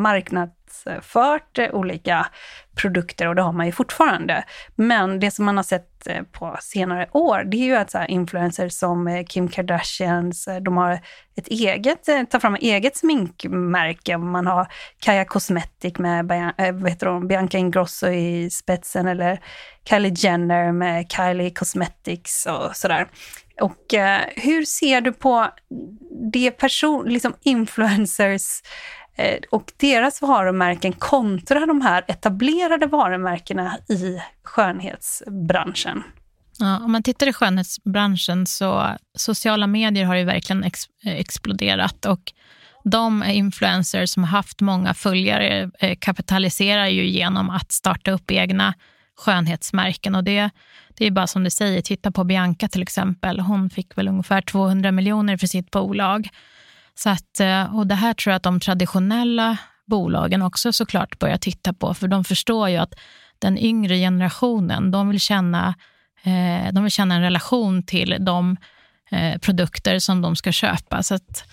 marknadsfört 0.86 1.58
eh, 1.58 1.70
olika 1.74 2.28
produkter 2.76 3.28
och 3.28 3.36
det 3.36 3.42
har 3.42 3.54
man 3.54 3.66
ju 3.66 3.72
fortfarande. 3.72 4.44
Men 4.76 5.20
det 5.20 5.32
som 5.32 5.46
man 5.46 5.58
har 5.58 5.64
sett 5.64 6.08
eh, 6.08 6.24
på 6.32 6.58
senare 6.62 7.10
år, 7.12 7.44
det 7.44 7.58
är 7.58 7.66
ju 7.66 7.76
att 7.76 7.92
så 7.92 8.04
influencers 8.08 8.74
som 8.74 9.08
eh, 9.08 9.26
Kim 9.26 9.48
Kardashians, 9.48 10.48
de 10.62 10.78
har 10.78 11.00
ett 11.36 11.48
eget, 11.48 12.04
tar 12.04 12.40
fram 12.40 12.56
ett 12.56 12.62
eget 12.62 12.98
sminkmärke. 12.98 14.18
Man 14.18 14.48
har 14.48 14.68
Kaja 15.00 15.26
Cosmetic 15.26 15.98
med 15.98 16.28
Bianca 17.28 17.58
Ingrosso 17.58 18.08
i 18.08 18.50
spetsen 18.50 19.08
eller 19.08 19.40
Kylie 19.90 20.14
Jenner 20.16 20.72
med 20.72 21.12
Kylie 21.12 21.52
Cosmetics 21.52 22.46
och 22.46 22.76
sådär. 22.76 23.08
Och 23.62 23.94
eh, 23.94 24.22
hur 24.36 24.66
ser 24.66 25.02
du 25.02 25.14
på 25.14 25.48
det 26.32 26.52
person, 26.52 27.06
liksom 27.10 27.34
influencers 27.42 28.62
Eh, 29.16 29.40
och 29.52 29.72
deras 29.78 30.22
varumärken 30.22 30.94
kontra 30.94 31.66
de 31.66 31.82
här 31.82 32.04
etablerade 32.08 32.86
varumärkena 32.86 33.78
i 33.90 34.22
skönhetsbranschen. 34.44 36.04
Ja, 36.60 36.80
om 36.80 36.92
man 36.92 37.04
tittar 37.04 37.28
i 37.28 37.34
skönhetsbranschen 37.34 38.46
så 38.46 38.98
sociala 39.18 39.68
medier 39.68 40.06
har 40.06 40.16
ju 40.16 40.24
verkligen 40.24 40.64
ex 40.64 40.80
eh, 41.06 41.14
exploderat 41.14 42.06
och 42.06 42.34
de 42.84 43.24
influencers 43.24 44.10
som 44.10 44.24
har 44.24 44.32
haft 44.32 44.62
många 44.62 44.94
följare 44.94 45.72
eh, 45.80 45.98
kapitaliserar 46.00 46.88
ju 46.88 47.08
genom 47.08 47.50
att 47.50 47.72
starta 47.72 48.12
upp 48.12 48.32
egna 48.32 48.74
skönhetsmärken. 49.18 50.16
Och 50.16 50.24
det, 50.24 50.50
det 50.98 51.08
är 51.08 51.12
bara 51.12 51.28
som 51.28 51.44
du 51.44 51.50
säger, 51.50 51.82
titta 51.82 52.12
på 52.12 52.24
Bianca 52.24 52.68
till 52.68 52.82
exempel. 52.82 53.40
Hon 53.40 53.70
fick 53.70 53.98
väl 53.98 54.08
ungefär 54.08 54.42
200 54.42 54.92
miljoner 54.92 55.38
för 55.38 55.48
sitt 55.48 55.72
bolag. 55.72 56.30
Så 56.96 57.10
att, 57.10 57.40
eh, 57.40 57.76
och 57.76 57.88
det 57.88 57.96
här 57.96 58.14
tror 58.14 58.32
jag 58.32 58.36
att 58.36 58.44
de 58.44 58.60
traditionella 58.60 59.58
bolagen 59.86 60.42
också 60.42 60.74
såklart 60.74 61.20
börjar 61.20 61.38
titta 61.38 61.74
på, 61.74 61.94
för 61.94 62.08
de 62.08 62.24
förstår 62.24 62.70
ju 62.70 62.78
att 62.78 62.94
den 63.40 63.58
yngre 63.58 63.98
generationen, 63.98 64.92
de 64.92 65.10
vill 65.10 65.20
känna, 65.20 65.76
eh, 66.24 66.74
de 66.74 66.84
vill 66.84 66.92
känna 66.92 67.16
en 67.16 67.22
relation 67.22 67.84
till 67.84 68.18
de 68.20 68.58
eh, 69.12 69.38
produkter 69.40 70.00
som 70.00 70.22
de 70.22 70.36
ska 70.36 70.52
köpa. 70.52 71.04
Så 71.04 71.16
att, 71.16 71.44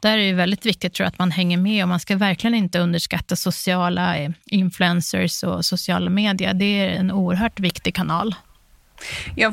där 0.00 0.18
är 0.18 0.26
det 0.26 0.32
väldigt 0.32 0.66
viktigt 0.66 0.94
tror 0.94 1.04
jag, 1.04 1.08
att 1.08 1.18
man 1.18 1.30
hänger 1.30 1.56
med 1.56 1.84
och 1.84 1.88
man 1.88 2.00
ska 2.00 2.16
verkligen 2.16 2.54
inte 2.54 2.78
underskatta 2.78 3.36
sociala 3.36 4.16
influencers 4.46 5.42
och 5.42 5.64
sociala 5.64 6.10
medier. 6.10 6.54
Det 6.54 6.64
är 6.64 6.90
en 6.90 7.10
oerhört 7.10 7.60
viktig 7.60 7.94
kanal. 7.94 8.34
Ja, 9.36 9.52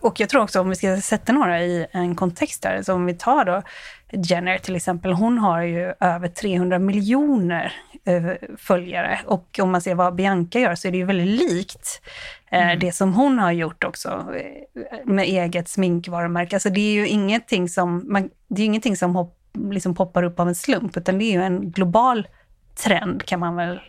och 0.00 0.20
jag 0.20 0.28
tror 0.28 0.42
också 0.42 0.60
om 0.60 0.68
vi 0.68 0.76
ska 0.76 1.00
sätta 1.00 1.32
några 1.32 1.62
i 1.62 1.86
en 1.90 2.14
kontext 2.14 2.62
där, 2.62 2.82
så 2.82 2.94
om 2.94 3.06
vi 3.06 3.14
tar 3.14 3.44
då 3.44 3.62
Jenner 4.12 4.58
till 4.58 4.76
exempel, 4.76 5.12
hon 5.12 5.38
har 5.38 5.62
ju 5.62 5.92
över 6.00 6.28
300 6.28 6.78
miljoner 6.78 7.72
eh, 8.04 8.48
följare. 8.56 9.20
Och 9.26 9.58
om 9.62 9.70
man 9.70 9.80
ser 9.82 9.94
vad 9.94 10.14
Bianca 10.14 10.58
gör 10.58 10.74
så 10.74 10.88
är 10.88 10.92
det 10.92 10.98
ju 10.98 11.04
väldigt 11.04 11.40
likt 11.40 12.02
eh, 12.50 12.62
mm. 12.62 12.78
det 12.78 12.92
som 12.92 13.14
hon 13.14 13.38
har 13.38 13.52
gjort 13.52 13.84
också 13.84 14.08
eh, 14.08 14.98
med 15.04 15.24
eget 15.24 15.68
sminkvarumärke. 15.68 16.56
Alltså 16.56 16.70
det 16.70 16.80
är 16.80 16.92
ju 16.92 17.08
ingenting 17.08 17.68
som, 17.68 18.04
man, 18.12 18.30
det 18.48 18.62
är 18.62 18.66
ingenting 18.66 18.96
som 18.96 19.16
hopp, 19.16 19.36
liksom 19.70 19.94
poppar 19.94 20.22
upp 20.22 20.40
av 20.40 20.48
en 20.48 20.54
slump, 20.54 20.96
utan 20.96 21.18
det 21.18 21.24
är 21.24 21.32
ju 21.32 21.42
en 21.42 21.70
global 21.70 22.28
trend 22.84 23.24
kan 23.24 23.40
man 23.40 23.56
väl 23.56 23.80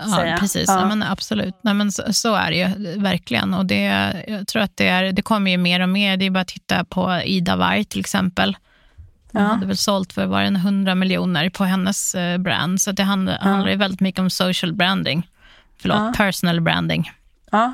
Ja, 0.00 0.36
precis. 0.40 0.68
Ja. 0.68 0.88
Men 0.88 1.02
absolut. 1.02 1.54
Nej, 1.62 1.74
men 1.74 1.92
så, 1.92 2.02
så, 2.12 2.34
är 2.34 2.50
det 2.50 2.56
ju 2.56 2.98
verkligen. 3.00 3.54
Och 3.54 3.66
det, 3.66 3.82
jag 4.28 4.46
tror 4.46 4.62
att 4.62 4.76
det, 4.76 4.88
är, 4.88 5.12
det 5.12 5.22
kommer 5.22 5.50
ju 5.50 5.56
mer 5.56 5.80
och 5.80 5.88
mer. 5.88 6.16
Det 6.16 6.26
är 6.26 6.30
bara 6.30 6.40
att 6.40 6.48
titta 6.48 6.84
på 6.84 7.20
Ida 7.24 7.56
Warg 7.56 7.84
till 7.84 8.00
exempel 8.00 8.56
Hon 9.32 9.42
ja. 9.42 9.48
hade 9.48 9.66
väl 9.66 9.76
sålt 9.76 10.12
för 10.12 10.26
var 10.26 10.42
det 10.42 10.46
100 10.46 10.94
miljoner 10.94 11.50
på 11.50 11.64
hennes 11.64 12.14
eh, 12.14 12.38
brand. 12.38 12.80
Så 12.80 12.92
det 12.92 13.02
handlar, 13.02 13.38
ja. 13.40 13.48
handlar 13.48 13.76
väldigt 13.76 14.00
mycket 14.00 14.20
om 14.20 14.30
social 14.30 14.72
branding. 14.72 15.28
Förlåt, 15.80 15.98
ja. 15.98 16.12
personal 16.16 16.60
branding. 16.60 17.12
Ja. 17.50 17.72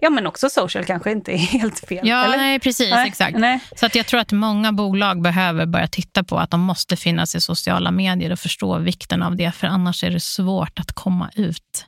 Ja, 0.00 0.10
men 0.10 0.26
också 0.26 0.50
social 0.50 0.84
kanske 0.84 1.10
inte 1.10 1.32
är 1.32 1.36
helt 1.58 1.80
fel. 1.80 2.08
Ja, 2.08 2.24
eller? 2.24 2.36
nej, 2.36 2.58
precis. 2.60 2.90
Nej, 2.90 3.08
exakt. 3.08 3.38
Nej. 3.38 3.60
Så 3.76 3.86
att 3.86 3.94
jag 3.94 4.06
tror 4.06 4.20
att 4.20 4.32
många 4.32 4.72
bolag 4.72 5.22
behöver 5.22 5.66
börja 5.66 5.88
titta 5.88 6.24
på 6.24 6.38
att 6.38 6.50
de 6.50 6.60
måste 6.60 6.96
finnas 6.96 7.34
i 7.34 7.40
sociala 7.40 7.90
medier 7.90 8.32
och 8.32 8.38
förstå 8.38 8.78
vikten 8.78 9.22
av 9.22 9.36
det, 9.36 9.52
för 9.52 9.66
annars 9.66 10.04
är 10.04 10.10
det 10.10 10.20
svårt 10.20 10.78
att 10.78 10.92
komma 10.92 11.30
ut 11.34 11.86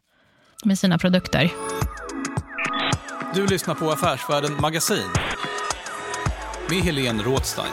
med 0.64 0.78
sina 0.78 0.98
produkter. 0.98 1.50
Du 3.34 3.46
lyssnar 3.46 3.74
på 3.74 3.90
Affärsvärlden 3.90 4.60
Magasin 4.60 5.10
med 6.70 6.78
Helene 6.78 7.22
Rådstein. 7.22 7.72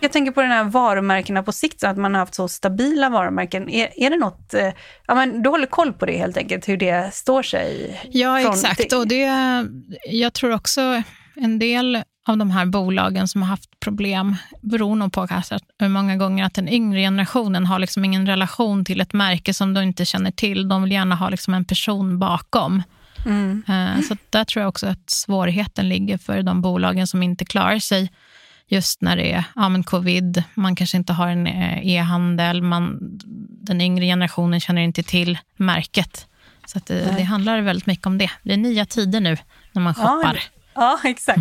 Jag 0.00 0.12
tänker 0.12 0.32
på 0.32 0.42
den 0.42 0.50
här 0.50 0.64
varumärkena 0.64 1.42
på 1.42 1.52
sikt, 1.52 1.80
så 1.80 1.86
att 1.86 1.96
man 1.96 2.14
har 2.14 2.18
haft 2.18 2.34
så 2.34 2.48
stabila 2.48 3.08
varumärken. 3.08 3.68
Är, 3.68 3.88
är 3.96 4.10
det 4.10 4.16
något, 4.16 4.54
eh, 4.54 4.72
ja 5.06 5.14
men 5.14 5.42
du 5.42 5.50
håller 5.50 5.66
koll 5.66 5.92
på 5.92 6.06
det 6.06 6.18
helt 6.18 6.36
enkelt, 6.36 6.68
hur 6.68 6.76
det 6.76 7.14
står 7.14 7.42
sig? 7.42 8.00
Ja, 8.10 8.40
exakt. 8.40 8.92
Och 8.92 9.08
det, 9.08 9.30
jag 10.10 10.32
tror 10.32 10.54
också 10.54 11.02
en 11.34 11.58
del 11.58 12.02
av 12.28 12.36
de 12.36 12.50
här 12.50 12.66
bolagen 12.66 13.28
som 13.28 13.42
har 13.42 13.48
haft 13.48 13.80
problem 13.80 14.36
beror 14.60 14.96
nog 14.96 15.12
på 15.12 15.20
att 15.22 15.62
många 15.80 16.16
gånger 16.16 16.44
att 16.44 16.54
den 16.54 16.68
yngre 16.68 17.00
generationen 17.00 17.66
har 17.66 17.78
liksom 17.78 18.04
ingen 18.04 18.26
relation 18.26 18.84
till 18.84 19.00
ett 19.00 19.12
märke 19.12 19.54
som 19.54 19.74
de 19.74 19.82
inte 19.82 20.04
känner 20.04 20.30
till. 20.30 20.68
De 20.68 20.82
vill 20.82 20.92
gärna 20.92 21.14
ha 21.14 21.28
liksom 21.28 21.54
en 21.54 21.64
person 21.64 22.18
bakom. 22.18 22.82
Mm. 23.26 23.62
Eh, 23.68 24.02
så 24.02 24.16
där 24.30 24.44
tror 24.44 24.60
jag 24.60 24.68
också 24.68 24.86
att 24.86 25.10
svårigheten 25.10 25.88
ligger 25.88 26.18
för 26.18 26.42
de 26.42 26.62
bolagen 26.62 27.06
som 27.06 27.22
inte 27.22 27.44
klarar 27.44 27.78
sig 27.78 28.10
just 28.68 29.02
när 29.02 29.16
det 29.16 29.32
är 29.32 29.44
ja, 29.54 29.68
men 29.68 29.82
covid, 29.82 30.42
man 30.54 30.76
kanske 30.76 30.96
inte 30.96 31.12
har 31.12 31.28
en 31.28 31.46
eh, 31.46 31.86
e-handel, 31.86 32.62
man, 32.62 32.98
den 33.62 33.80
yngre 33.80 34.04
generationen 34.04 34.60
känner 34.60 34.82
inte 34.82 35.02
till 35.02 35.38
märket. 35.56 36.26
Så 36.66 36.80
det, 36.86 37.16
det, 37.16 37.22
handlar 37.22 37.60
väldigt 37.60 37.86
mycket 37.86 38.06
om 38.06 38.18
det. 38.18 38.30
Det 38.42 38.52
är 38.52 38.56
nya 38.56 38.86
tider 38.86 39.20
nu 39.20 39.36
när 39.72 39.82
man 39.82 39.94
shoppar. 39.94 40.34
Ja, 40.34 40.56
Ja, 40.76 40.98
exakt. 41.04 41.38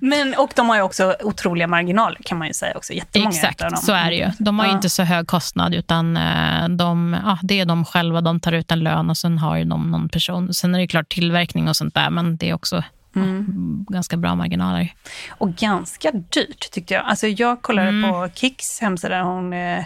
Men, 0.00 0.34
och 0.34 0.50
de 0.56 0.68
har 0.68 0.76
ju 0.76 0.82
också 0.82 1.16
otroliga 1.20 1.66
marginaler 1.66 2.18
kan 2.24 2.38
man 2.38 2.48
ju 2.48 2.54
säga 2.54 2.76
också. 2.76 2.92
Jättemånga 2.92 3.30
exakt, 3.30 3.78
så 3.84 3.92
är 3.92 4.10
det 4.10 4.16
ju. 4.16 4.30
De 4.38 4.58
har 4.58 4.66
ja. 4.66 4.72
inte 4.72 4.90
så 4.90 5.02
hög 5.02 5.26
kostnad 5.26 5.74
utan 5.74 6.16
eh, 6.16 6.68
de, 6.68 7.16
ja, 7.24 7.38
det 7.42 7.60
är 7.60 7.66
de 7.66 7.84
själva. 7.84 8.20
De 8.20 8.40
tar 8.40 8.52
ut 8.52 8.72
en 8.72 8.80
lön 8.80 9.10
och 9.10 9.16
sen 9.16 9.38
har 9.38 9.64
de 9.64 9.90
någon 9.90 10.08
person. 10.08 10.54
Sen 10.54 10.74
är 10.74 10.78
det 10.78 10.86
klart 10.86 11.08
tillverkning 11.08 11.68
och 11.68 11.76
sånt 11.76 11.94
där, 11.94 12.10
men 12.10 12.36
det 12.36 12.50
är 12.50 12.54
också 12.54 12.84
Mm. 13.22 13.86
ganska 13.88 14.16
bra 14.16 14.34
marginaler. 14.34 14.94
Och 15.28 15.54
ganska 15.54 16.10
dyrt 16.12 16.70
tyckte 16.70 16.94
jag. 16.94 17.04
Alltså 17.04 17.26
jag 17.26 17.62
kollade 17.62 17.88
mm. 17.88 18.10
på 18.10 18.28
Kicks 18.34 18.80
hemsida, 18.80 19.22
hon 19.22 19.52
eh, 19.52 19.84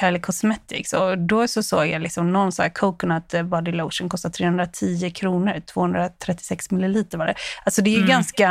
Kylie 0.00 0.20
Cosmetics 0.20 0.92
och 0.92 1.18
då 1.18 1.48
så 1.48 1.62
såg 1.62 1.86
jag 1.86 2.02
liksom 2.02 2.32
någon 2.32 2.52
så 2.52 2.62
här 2.62 2.68
coconut 2.68 3.34
body 3.44 3.72
lotion 3.72 4.08
kostar 4.08 4.30
310 4.30 5.10
kronor, 5.10 5.60
236 5.74 6.70
milliliter 6.70 7.18
var 7.18 7.26
det. 7.26 7.34
Alltså 7.64 7.82
det 7.82 7.90
är 7.90 7.96
mm. 7.96 8.08
ganska, 8.08 8.48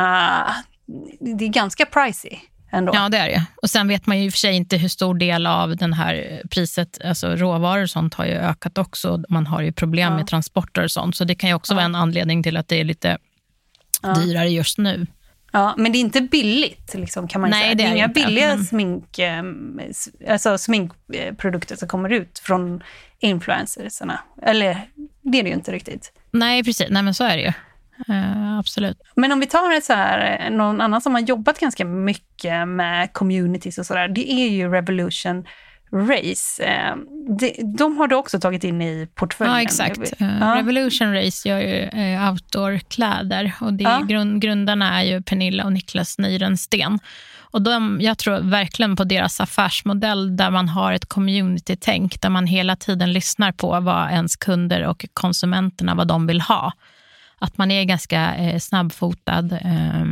det 1.20 1.46
är 1.46 1.50
ganska 1.50 1.86
pricey. 1.86 2.40
Ändå. 2.72 2.92
Ja, 2.96 3.10
det 3.10 3.18
är 3.18 3.28
det. 3.28 3.46
Och 3.62 3.70
sen 3.70 3.88
vet 3.88 4.08
man 4.08 4.20
ju 4.20 4.26
i 4.26 4.30
och 4.30 4.34
för 4.34 4.38
sig 4.38 4.56
inte 4.56 4.78
hur 4.78 4.88
stor 4.88 5.16
del 5.16 5.48
av 5.48 5.76
den 5.76 5.94
här 5.94 6.42
priset, 6.50 7.00
alltså 7.06 7.36
råvaror 7.36 7.84
och 7.84 7.90
sånt 7.90 8.14
har 8.14 8.26
ju 8.26 8.34
ökat 8.34 8.78
också. 8.78 9.24
Man 9.30 9.48
har 9.48 9.62
ju 9.62 9.72
problem 9.72 10.12
ja. 10.12 10.18
med 10.18 10.28
transporter 10.28 10.84
och 10.84 10.92
sånt, 10.92 11.16
så 11.16 11.24
det 11.24 11.36
kan 11.36 11.50
ju 11.50 11.56
också 11.56 11.74
ja. 11.74 11.76
vara 11.76 11.86
en 11.86 11.96
anledning 11.96 12.44
till 12.44 12.58
att 12.58 12.68
det 12.68 12.80
är 12.80 12.84
lite 12.84 13.18
ja. 14.02 14.14
dyrare 14.14 14.50
just 14.50 14.78
nu. 14.78 15.08
Ja, 15.52 15.74
men 15.78 15.92
det 15.92 15.98
är 15.98 16.00
inte 16.00 16.22
billigt, 16.22 16.94
liksom, 16.94 17.28
kan 17.28 17.42
man 17.42 17.50
Nej, 17.50 17.64
säga. 17.64 17.76
Det 17.76 17.84
är, 17.84 17.96
inga 17.96 18.06
inte. 18.06 18.22
billiga 18.22 18.52
mm. 18.52 18.64
smink, 18.64 19.20
eh, 19.20 19.44
alltså 20.30 20.58
sminkprodukter 20.58 21.76
som 21.76 21.88
kommer 21.88 22.10
ut 22.10 22.40
från 22.40 22.84
influencersarna. 23.20 24.20
Eller 24.42 24.82
det 25.22 25.40
är 25.40 25.44
det 25.44 25.50
ju 25.50 25.56
inte 25.56 25.72
riktigt. 25.72 26.12
Nej, 26.32 26.64
precis. 26.64 26.88
Nej, 26.90 27.04
men 27.04 27.14
så 27.14 27.24
är 27.24 27.38
det 27.38 27.44
ju. 27.44 27.54
Uh, 28.10 28.60
absolut. 28.60 28.98
Men 29.16 29.32
om 29.32 29.40
vi 29.40 29.46
tar 29.46 29.74
ett 29.74 29.84
så 29.84 29.94
här, 29.94 30.46
eh, 30.46 30.52
någon 30.52 30.82
annan 30.82 31.02
som 31.02 31.14
har 31.14 31.22
jobbat 31.22 31.60
ganska 31.60 31.86
mycket 31.86 32.68
med 32.68 33.14
communities 33.14 33.78
och 33.78 33.86
sådär. 33.86 34.08
Det 34.08 34.32
är 34.32 34.50
ju 34.50 34.70
Revolution 34.70 35.46
Race. 35.96 36.64
Eh, 36.64 36.96
de, 37.40 37.76
de 37.78 37.98
har 37.98 38.08
du 38.08 38.16
också 38.16 38.40
tagit 38.40 38.64
in 38.64 38.82
i 38.82 39.08
portföljen? 39.16 39.56
Ja, 39.56 39.62
exakt. 39.62 40.14
Ja. 40.18 40.56
Revolution 40.56 41.14
Race 41.14 41.50
gör 41.50 41.60
ju 41.60 41.82
eh, 41.84 42.32
outdoorkläder 42.32 43.54
och 43.62 43.74
det 43.74 43.84
ja. 43.84 44.00
grund, 44.00 44.42
grundarna 44.42 45.00
är 45.00 45.04
ju 45.04 45.22
Pernilla 45.22 45.66
och 45.66 45.74
Niklas 45.74 46.18
Nyrensten. 46.18 47.00
Och 47.38 47.62
de, 47.62 47.98
jag 48.02 48.18
tror 48.18 48.40
verkligen 48.40 48.96
på 48.96 49.04
deras 49.04 49.40
affärsmodell 49.40 50.38
där 50.38 50.52
man 50.52 50.70
har 50.70 50.94
ett 50.94 51.06
community-tänk, 51.06 52.22
där 52.22 52.30
man 52.30 52.48
hela 52.48 52.76
tiden 52.76 53.14
lyssnar 53.14 53.52
på 53.52 53.80
vad 53.80 54.12
ens 54.12 54.36
kunder 54.36 54.88
och 54.88 55.06
konsumenterna 55.14 55.96
vad 55.96 56.08
de 56.08 56.28
vill 56.28 56.42
ha. 56.42 56.72
Att 57.40 57.58
man 57.58 57.72
är 57.72 57.84
ganska 57.84 58.36
eh, 58.36 58.60
snabbfotad 58.60 59.52
eh, 59.52 60.06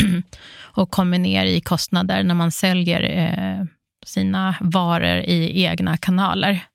och 0.60 0.90
kommer 0.90 1.18
ner 1.18 1.44
i 1.44 1.60
kostnader 1.60 2.22
när 2.22 2.34
man 2.34 2.52
säljer 2.52 3.02
eh, 3.02 3.64
sina 4.06 4.54
varor 4.60 5.16
i 5.16 5.64
egna 5.64 5.96
kanaler. 5.96 6.66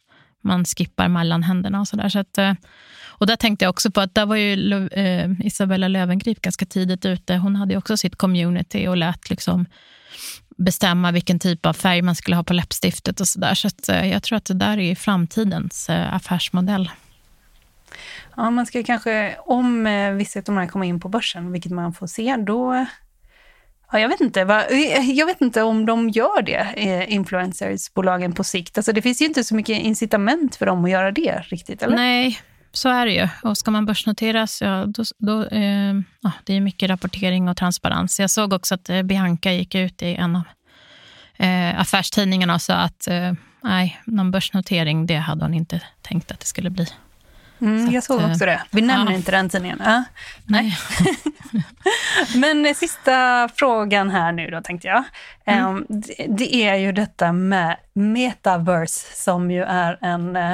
Man 0.43 0.65
skippar 0.65 1.07
mellanhänderna. 1.07 1.79
och 1.79 1.87
sådär. 1.87 2.09
Så 2.09 2.19
att, 2.19 2.37
eh, 2.37 2.53
och 3.07 3.27
där 3.27 3.35
tänkte 3.35 3.65
jag 3.65 3.69
också 3.69 3.91
på 3.91 4.01
att 4.01 4.15
där 4.15 4.25
var 4.25 4.35
ju 4.35 4.87
eh, 4.87 5.31
Isabella 5.39 5.87
Lövengrip 5.87 6.41
ganska 6.41 6.65
tidigt 6.65 7.05
ute. 7.05 7.35
Hon 7.35 7.55
hade 7.55 7.77
också 7.77 7.97
sitt 7.97 8.15
community 8.15 8.87
och 8.87 8.97
lät 8.97 9.29
liksom 9.29 9.65
bestämma 10.57 11.11
vilken 11.11 11.39
typ 11.39 11.65
av 11.65 11.73
färg 11.73 12.01
man 12.01 12.15
skulle 12.15 12.35
ha 12.35 12.43
på 12.43 12.53
läppstiftet 12.53 13.19
och 13.19 13.27
sådär. 13.27 13.53
Så, 13.55 13.69
så 13.83 13.91
eh, 13.91 14.11
jag 14.11 14.23
tror 14.23 14.37
att 14.37 14.45
det 14.45 14.53
där 14.53 14.79
är 14.79 14.95
framtidens 14.95 15.89
affärsmodell. 15.89 16.91
Ja, 18.35 18.49
man 18.49 18.65
ska 18.65 18.83
kanske, 18.83 19.35
om 19.45 19.83
vissa 20.17 20.39
av 20.39 20.43
de 20.43 20.57
här 20.57 20.67
kommer 20.67 20.85
in 20.85 20.99
på 20.99 21.09
börsen, 21.09 21.51
vilket 21.51 21.71
man 21.71 21.93
får 21.93 22.07
se, 22.07 22.35
då 22.37 22.85
Ja, 23.91 23.99
jag, 23.99 24.09
vet 24.09 24.21
inte, 24.21 24.45
va, 24.45 24.65
eh, 24.65 25.11
jag 25.11 25.25
vet 25.25 25.41
inte 25.41 25.63
om 25.63 25.85
de 25.85 26.09
gör 26.09 26.41
det, 26.41 26.73
eh, 26.75 27.13
influencersbolagen 27.13 28.33
på 28.33 28.43
sikt. 28.43 28.77
Alltså, 28.77 28.93
det 28.93 29.01
finns 29.01 29.21
ju 29.21 29.25
inte 29.25 29.43
så 29.43 29.55
mycket 29.55 29.79
incitament 29.79 30.55
för 30.55 30.65
dem 30.65 30.85
att 30.85 30.91
göra 30.91 31.11
det 31.11 31.43
riktigt, 31.47 31.83
eller? 31.83 31.95
Nej, 31.95 32.39
så 32.71 32.89
är 32.89 33.05
det 33.05 33.11
ju. 33.11 33.27
Och 33.43 33.57
ska 33.57 33.71
man 33.71 33.85
börsnoteras, 33.85 34.61
ja, 34.61 34.85
då, 34.87 35.03
då, 35.17 35.45
eh, 35.45 35.93
ja, 36.21 36.31
det 36.43 36.53
är 36.53 36.61
mycket 36.61 36.89
rapportering 36.89 37.49
och 37.49 37.57
transparens. 37.57 38.19
Jag 38.19 38.29
såg 38.29 38.53
också 38.53 38.75
att 38.75 38.89
eh, 38.89 39.03
Bianca 39.03 39.51
gick 39.51 39.75
ut 39.75 40.01
i 40.01 40.15
en 40.15 40.35
av 40.35 40.43
eh, 41.37 41.79
affärstidningarna 41.79 42.53
och 42.53 42.61
sa 42.61 42.73
att 42.73 43.07
eh, 43.07 43.33
nej, 43.61 44.01
någon 44.05 44.31
börsnotering, 44.31 45.05
det 45.05 45.15
hade 45.15 45.45
hon 45.45 45.53
inte 45.53 45.81
tänkt 46.01 46.31
att 46.31 46.39
det 46.39 46.45
skulle 46.45 46.69
bli. 46.69 46.87
Mm, 47.61 47.85
jag 47.91 47.97
att, 47.97 48.03
såg 48.03 48.21
också 48.31 48.45
det. 48.45 48.61
Vi 48.71 48.81
nämner 48.81 49.11
ja. 49.11 49.17
inte 49.17 49.31
den 49.31 49.49
tidningen. 49.49 49.81
Ja. 49.85 50.03
Nej. 50.45 50.77
Men 52.35 52.65
eh, 52.65 52.73
sista 52.73 53.49
frågan 53.55 54.09
här 54.09 54.31
nu 54.31 54.49
då, 54.49 54.61
tänkte 54.61 54.87
jag. 54.87 55.03
Mm. 55.45 55.65
Ehm, 55.65 55.85
det, 55.89 56.25
det 56.29 56.55
är 56.55 56.75
ju 56.75 56.91
detta 56.91 57.31
med 57.31 57.77
metaverse 57.93 59.15
som 59.23 59.51
ju 59.51 59.63
är 59.63 59.97
en... 60.01 60.35
eh, 60.35 60.53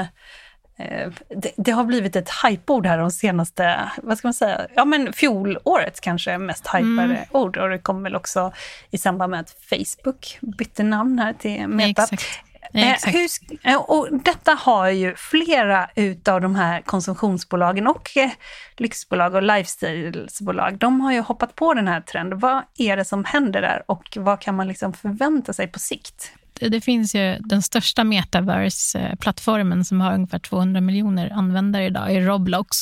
eh, 0.79 1.11
det, 1.35 1.51
det 1.57 1.71
har 1.71 1.83
blivit 1.83 2.15
ett 2.15 2.29
hypeord 2.43 2.85
här 2.85 2.97
de 2.97 3.11
senaste, 3.11 3.91
vad 4.03 4.17
ska 4.17 4.27
man 4.27 4.33
säga, 4.33 4.67
ja 4.75 4.85
men 4.85 5.13
fjolårets 5.13 5.99
kanske 5.99 6.37
mest 6.37 6.67
hypade 6.67 7.03
Mm. 7.03 7.17
ord. 7.31 7.57
Och 7.57 7.69
det 7.69 7.79
kom 7.79 8.03
väl 8.03 8.15
också 8.15 8.53
i 8.91 8.97
samband 8.97 9.31
med 9.31 9.39
att 9.39 9.55
Facebook 9.69 10.37
bytte 10.41 10.83
namn 10.83 11.19
här 11.19 11.33
till 11.33 11.67
Meta. 11.67 12.03
Exakt. 12.03 12.23
Eh, 12.73 12.91
Exakt. 12.91 13.15
hur, 13.15 13.29
eh, 13.63 13.77
och 13.77 14.07
detta 14.23 14.51
har 14.51 14.89
ju 14.89 15.15
flera 15.15 15.89
utav 15.95 16.41
de 16.41 16.55
här 16.55 16.81
konsumtionsbolagen 16.81 17.87
och 17.87 18.17
eh, 18.17 18.31
lyxbolag 18.77 19.35
och 19.35 19.43
lifestylesbolag, 19.43 20.77
de 20.77 21.01
har 21.01 21.13
ju 21.13 21.21
hoppat 21.21 21.55
på 21.55 21.73
den 21.73 21.87
här 21.87 22.01
trenden. 22.01 22.39
Vad 22.39 22.63
är 22.77 22.97
det 22.97 23.05
som 23.05 23.25
händer 23.25 23.61
där 23.61 23.83
och 23.85 24.17
vad 24.19 24.39
kan 24.39 24.55
man 24.55 24.67
liksom 24.67 24.93
förvänta 24.93 25.53
sig 25.53 25.67
på 25.67 25.79
sikt? 25.79 26.31
det, 26.59 26.81
finns 26.81 27.15
ju 27.15 27.37
den 27.39 27.61
största 27.61 28.03
metaverse-plattformen 28.03 29.85
som 29.85 30.01
har 30.01 30.13
ungefär 30.13 30.39
200 30.39 30.81
miljoner 30.81 31.31
användare 31.33 31.85
idag, 31.85 32.11
är 32.15 32.21
Roblox. 32.21 32.77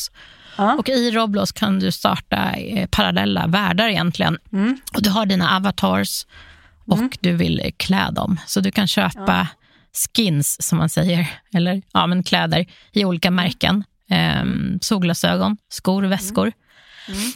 Ja. 0.57 0.75
Och 0.75 0.89
i 0.89 1.11
Roblox 1.11 1.51
kan 1.51 1.79
du 1.79 1.91
starta 1.91 2.53
eh, 2.53 2.87
parallella 2.87 3.47
världar 3.47 3.87
egentligen. 3.87 4.37
Mm. 4.53 4.77
Och 4.93 5.03
du 5.03 5.09
har 5.09 5.25
dina 5.25 5.55
avatars 5.55 6.25
och 6.85 7.17
du 7.19 7.31
vill 7.33 7.59
eh, 7.59 7.71
klä 7.77 8.11
dem. 8.11 8.39
Så 8.45 8.59
du 8.59 8.71
kan 8.71 8.87
köpa 8.87 9.47
skins, 9.95 10.67
som 10.67 10.77
man 10.77 10.89
säger, 10.89 11.27
eller 11.53 11.81
ja, 11.93 12.07
men 12.07 12.23
kläder 12.23 12.65
i 12.91 13.05
olika 13.05 13.31
märken. 13.31 13.83
Ehm, 14.09 14.79
solglasögon, 14.81 15.57
skor, 15.69 16.03
väskor. 16.03 16.51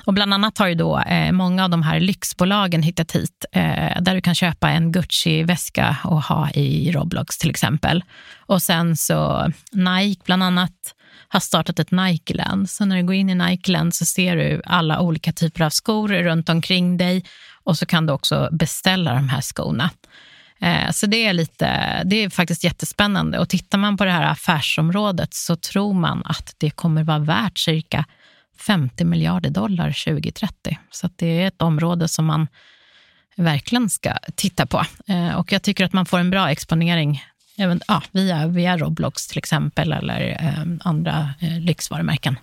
Och 0.05 0.13
bland 0.13 0.33
annat 0.33 0.57
har 0.57 0.67
ju 0.67 0.75
då 0.75 0.99
eh, 0.99 1.31
många 1.31 1.63
av 1.63 1.69
de 1.69 1.83
här 1.83 1.99
lyxbolagen 1.99 2.83
hittat 2.83 3.11
hit, 3.11 3.45
eh, 3.51 4.01
där 4.01 4.15
du 4.15 4.21
kan 4.21 4.35
köpa 4.35 4.69
en 4.69 4.91
Gucci-väska 4.91 5.97
och 6.03 6.23
ha 6.23 6.49
i 6.51 6.91
Roblox 6.91 7.37
till 7.37 7.49
exempel. 7.49 8.03
Och 8.45 8.61
sen 8.61 8.97
så 8.97 9.51
Nike 9.71 10.21
bland 10.25 10.43
annat 10.43 10.95
har 11.27 11.39
startat 11.39 11.79
ett 11.79 11.91
Nikeland. 11.91 12.69
Så 12.69 12.85
när 12.85 12.97
du 12.97 13.03
går 13.03 13.15
in 13.15 13.29
i 13.29 13.35
Nikeland 13.35 13.95
så 13.95 14.05
ser 14.05 14.35
du 14.35 14.61
alla 14.65 14.99
olika 15.01 15.31
typer 15.31 15.63
av 15.63 15.69
skor 15.69 16.07
runt 16.07 16.49
omkring 16.49 16.97
dig 16.97 17.25
och 17.63 17.77
så 17.77 17.85
kan 17.85 18.05
du 18.05 18.13
också 18.13 18.49
beställa 18.51 19.13
de 19.13 19.29
här 19.29 19.41
skorna. 19.41 19.89
Eh, 20.61 20.91
så 20.91 21.05
det 21.05 21.25
är, 21.25 21.33
lite, 21.33 22.01
det 22.05 22.23
är 22.23 22.29
faktiskt 22.29 22.63
jättespännande. 22.63 23.39
Och 23.39 23.49
tittar 23.49 23.77
man 23.77 23.97
på 23.97 24.05
det 24.05 24.11
här 24.11 24.31
affärsområdet 24.31 25.33
så 25.33 25.55
tror 25.55 25.93
man 25.93 26.21
att 26.25 26.55
det 26.57 26.69
kommer 26.69 27.03
vara 27.03 27.19
värt 27.19 27.57
cirka 27.57 28.05
50 28.59 29.05
miljarder 29.05 29.49
dollar 29.49 30.03
2030. 30.05 30.77
Så 30.91 31.05
att 31.05 31.17
det 31.17 31.41
är 31.41 31.47
ett 31.47 31.61
område 31.61 32.07
som 32.07 32.25
man 32.25 32.47
verkligen 33.35 33.89
ska 33.89 34.13
titta 34.35 34.65
på. 34.65 34.85
Eh, 35.07 35.35
och 35.35 35.51
jag 35.51 35.61
tycker 35.61 35.85
att 35.85 35.93
man 35.93 36.05
får 36.05 36.19
en 36.19 36.29
bra 36.29 36.51
exponering 36.51 37.23
även, 37.57 37.81
ja, 37.87 38.03
via, 38.11 38.47
via 38.47 38.77
Roblox 38.77 39.27
till 39.27 39.37
exempel 39.37 39.91
eller 39.91 40.37
eh, 40.41 40.87
andra 40.87 41.33
eh, 41.39 41.59
lyxvarumärken. 41.59 42.39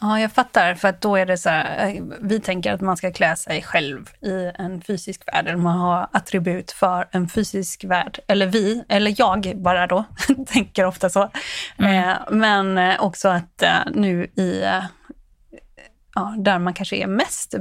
Ja, 0.00 0.20
jag 0.20 0.32
fattar. 0.32 0.74
För 0.74 0.88
att 0.88 1.00
då 1.00 1.16
är 1.16 1.26
det 1.26 1.38
så 1.38 1.48
här, 1.48 1.88
eh, 1.88 2.02
vi 2.20 2.40
tänker 2.40 2.72
att 2.72 2.80
man 2.80 2.96
ska 2.96 3.12
klä 3.12 3.36
sig 3.36 3.62
själv 3.62 4.10
i 4.20 4.50
en 4.54 4.80
fysisk 4.82 5.22
värld, 5.32 5.46
eller 5.46 5.56
man 5.58 5.78
har 5.78 6.08
attribut 6.12 6.72
för 6.72 7.08
en 7.10 7.28
fysisk 7.28 7.84
värld. 7.84 8.18
Eller 8.28 8.46
vi, 8.46 8.84
eller 8.88 9.14
jag 9.18 9.52
bara 9.56 9.86
då, 9.86 10.04
tänker 10.46 10.84
ofta 10.84 11.10
så. 11.10 11.22
Eh, 11.78 12.12
men 12.30 12.78
eh, 12.78 13.02
också 13.02 13.28
att 13.28 13.62
eh, 13.62 13.78
nu 13.94 14.24
i, 14.36 14.62
eh, 14.62 14.84
ja, 16.14 16.34
där 16.38 16.58
man 16.58 16.74
kanske 16.74 16.96
är 16.96 17.06
mest, 17.06 17.54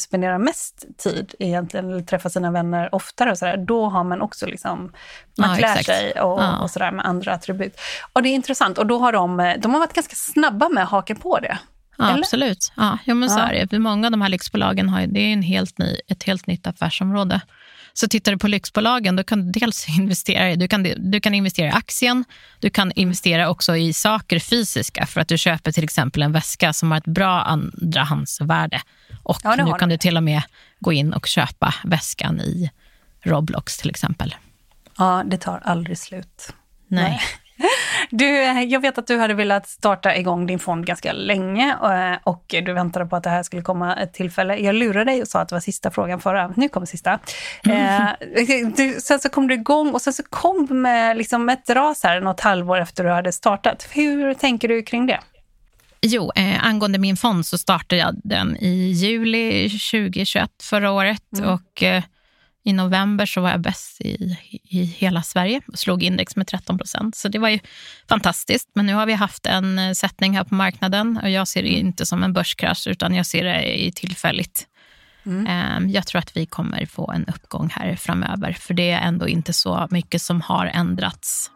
spenderar 0.00 0.38
mest 0.38 0.84
tid 0.98 1.34
egentligen, 1.38 1.90
eller 1.90 2.02
träffar 2.02 2.30
sina 2.30 2.50
vänner 2.50 2.94
oftare 2.94 3.30
och 3.30 3.38
sådär, 3.38 3.56
då 3.56 3.88
har 3.88 4.04
man 4.04 4.22
också 4.22 4.46
liksom, 4.46 4.92
man 5.38 5.50
Ja, 5.50 5.56
klär 5.56 5.68
exakt. 5.68 5.86
sig 5.86 6.12
och, 6.20 6.42
Ja. 6.42 6.58
och 6.58 6.70
sådär 6.70 6.90
med 6.90 7.06
andra 7.06 7.32
attribut. 7.34 7.80
Och 8.12 8.22
det 8.22 8.28
är 8.28 8.34
intressant, 8.34 8.78
och 8.78 8.86
då 8.86 8.98
har 8.98 9.12
de, 9.12 9.54
de 9.58 9.72
har 9.72 9.78
varit 9.80 9.92
ganska 9.92 10.14
snabba 10.16 10.68
med 10.68 10.82
att 10.84 10.90
haka 10.90 11.14
på 11.14 11.38
det. 11.38 11.58
Ja, 11.98 12.18
absolut. 12.18 12.72
Ja, 12.76 12.98
jo, 13.04 13.14
men 13.14 13.30
så 13.30 13.38
Ja. 13.38 13.48
är 13.52 13.66
det. 13.66 13.78
Många 13.78 14.06
av 14.06 14.10
de 14.10 14.20
här 14.22 14.28
lyxbolagen 14.28 14.88
har 14.88 15.06
det 15.06 15.20
är 15.20 15.32
en 15.32 15.42
helt 15.42 15.78
ny, 15.78 15.96
ett 16.08 16.22
helt 16.22 16.46
nytt 16.46 16.66
affärsområde. 16.66 17.40
Så 17.94 18.08
tittar 18.08 18.32
du 18.32 18.38
på 18.38 18.48
lyxbolagen, 18.48 19.16
då 19.16 19.24
kan 19.24 19.46
du 19.52 19.60
dels 19.60 19.88
investera 19.98 20.56
du 20.56 20.68
kan, 20.68 20.82
du 20.82 21.20
kan 21.20 21.34
investera 21.34 21.66
i 21.66 21.70
aktien, 21.70 22.24
du 22.60 22.70
kan 22.70 22.92
investera 22.92 23.50
också 23.50 23.76
i 23.76 23.92
saker 23.92 24.38
fysiska 24.38 25.06
för 25.06 25.20
att 25.20 25.28
du 25.28 25.38
köper 25.38 25.72
till 25.72 25.84
exempel 25.84 26.22
en 26.22 26.32
väska 26.32 26.72
som 26.72 26.90
har 26.90 26.98
ett 26.98 27.04
bra 27.04 27.42
andrahandsvärde. 27.42 28.80
Och 29.22 29.40
Ja, 29.44 29.54
nu 29.56 29.72
kan 29.78 29.88
det. 29.88 29.94
du 29.94 29.98
till 29.98 30.16
och 30.16 30.22
med 30.22 30.42
gå 30.80 30.92
in 30.92 31.12
och 31.12 31.26
köpa 31.26 31.74
väskan 31.84 32.40
i 32.40 32.70
Roblox 33.24 33.76
till 33.78 33.90
exempel. 33.90 34.34
Ja, 34.98 35.22
det 35.26 35.36
tar 35.38 35.58
aldrig 35.64 35.98
slut. 35.98 36.52
Nej. 36.88 37.20
Du, 38.10 38.26
jag 38.44 38.80
vet 38.80 38.98
att 38.98 39.06
du 39.06 39.18
hade 39.18 39.34
velat 39.34 39.68
starta 39.68 40.16
igång 40.16 40.46
din 40.46 40.58
fond 40.58 40.86
ganska 40.86 41.12
länge 41.12 41.68
eh, 41.68 42.18
och 42.24 42.44
du 42.48 42.72
väntade 42.72 43.06
på 43.06 43.16
att 43.16 43.22
det 43.22 43.30
här 43.30 43.42
skulle 43.42 43.62
komma 43.62 43.96
ett 43.96 44.14
tillfälle. 44.14 44.56
Jag 44.56 44.74
lurade 44.74 45.04
dig 45.04 45.22
och 45.22 45.28
sa 45.28 45.40
att 45.40 45.48
det 45.48 45.54
var 45.54 45.60
sista 45.60 45.90
frågan 45.90 46.20
förra. 46.20 46.52
Nu 46.56 46.68
kommer 46.68 46.86
sista. 46.86 47.18
Eh, 47.64 48.08
du, 48.76 49.00
sen 49.00 49.18
så 49.18 49.28
kom 49.28 49.48
du 49.48 49.54
igång 49.54 49.90
och 49.90 50.02
sen 50.02 50.12
så 50.12 50.22
kom 50.22 50.82
med 50.82 51.16
liksom 51.16 51.48
ett 51.48 51.70
ras 51.70 52.02
här 52.02 52.20
något 52.20 52.40
halvår 52.40 52.80
efter 52.80 53.04
du 53.04 53.10
hade 53.10 53.32
startat. 53.32 53.88
Hur 53.90 54.34
tänker 54.34 54.68
du 54.68 54.82
kring 54.82 55.06
det? 55.06 55.20
Jo, 56.00 56.32
eh, 56.34 56.66
angående 56.66 56.98
min 56.98 57.16
fond 57.16 57.46
så 57.46 57.58
startade 57.58 58.00
jag 58.00 58.20
den 58.24 58.56
i 58.56 58.92
juli 58.92 59.68
2021 59.68 60.50
förra 60.62 60.92
året 60.92 61.22
och 61.44 61.82
eh, 61.82 62.02
i 62.64 62.72
november 62.72 63.26
så 63.26 63.40
var 63.40 63.50
jag 63.50 63.60
bäst 63.60 64.00
i, 64.00 64.36
i 64.62 64.84
hela 64.84 65.22
Sverige 65.22 65.60
och 65.66 65.78
slog 65.78 66.02
index 66.02 66.36
med 66.36 66.46
13 66.46 66.78
procent. 66.78 67.16
Så 67.16 67.28
det 67.28 67.38
var 67.38 67.48
ju 67.48 67.58
fantastiskt. 68.08 68.68
Men 68.74 68.86
nu 68.86 68.94
har 68.94 69.06
vi 69.06 69.12
haft 69.12 69.46
en 69.46 69.78
eh, 69.78 69.92
sättning 69.92 70.36
här 70.36 70.44
på 70.44 70.54
marknaden 70.54 71.20
och 71.22 71.30
jag 71.30 71.48
ser 71.48 71.62
det 71.62 71.68
inte 71.68 72.06
som 72.06 72.22
en 72.22 72.32
börskrasch 72.32 72.86
utan 72.86 73.14
jag 73.14 73.26
ser 73.26 73.44
det 73.44 73.80
i 73.84 73.92
tillfälligt. 73.92 74.66
Eh, 75.26 75.86
Jag 75.88 76.06
tror 76.06 76.18
att 76.18 76.36
vi 76.36 76.46
kommer 76.46 76.86
få 76.86 77.10
en 77.12 77.24
uppgång 77.26 77.70
här 77.74 77.96
framöver 77.96 78.52
för 78.52 78.74
det 78.74 78.90
är 78.90 79.00
ändå 79.00 79.28
inte 79.28 79.52
så 79.52 79.88
mycket 79.90 80.22
som 80.22 80.40
har 80.40 80.66
ändrats. 80.66 81.50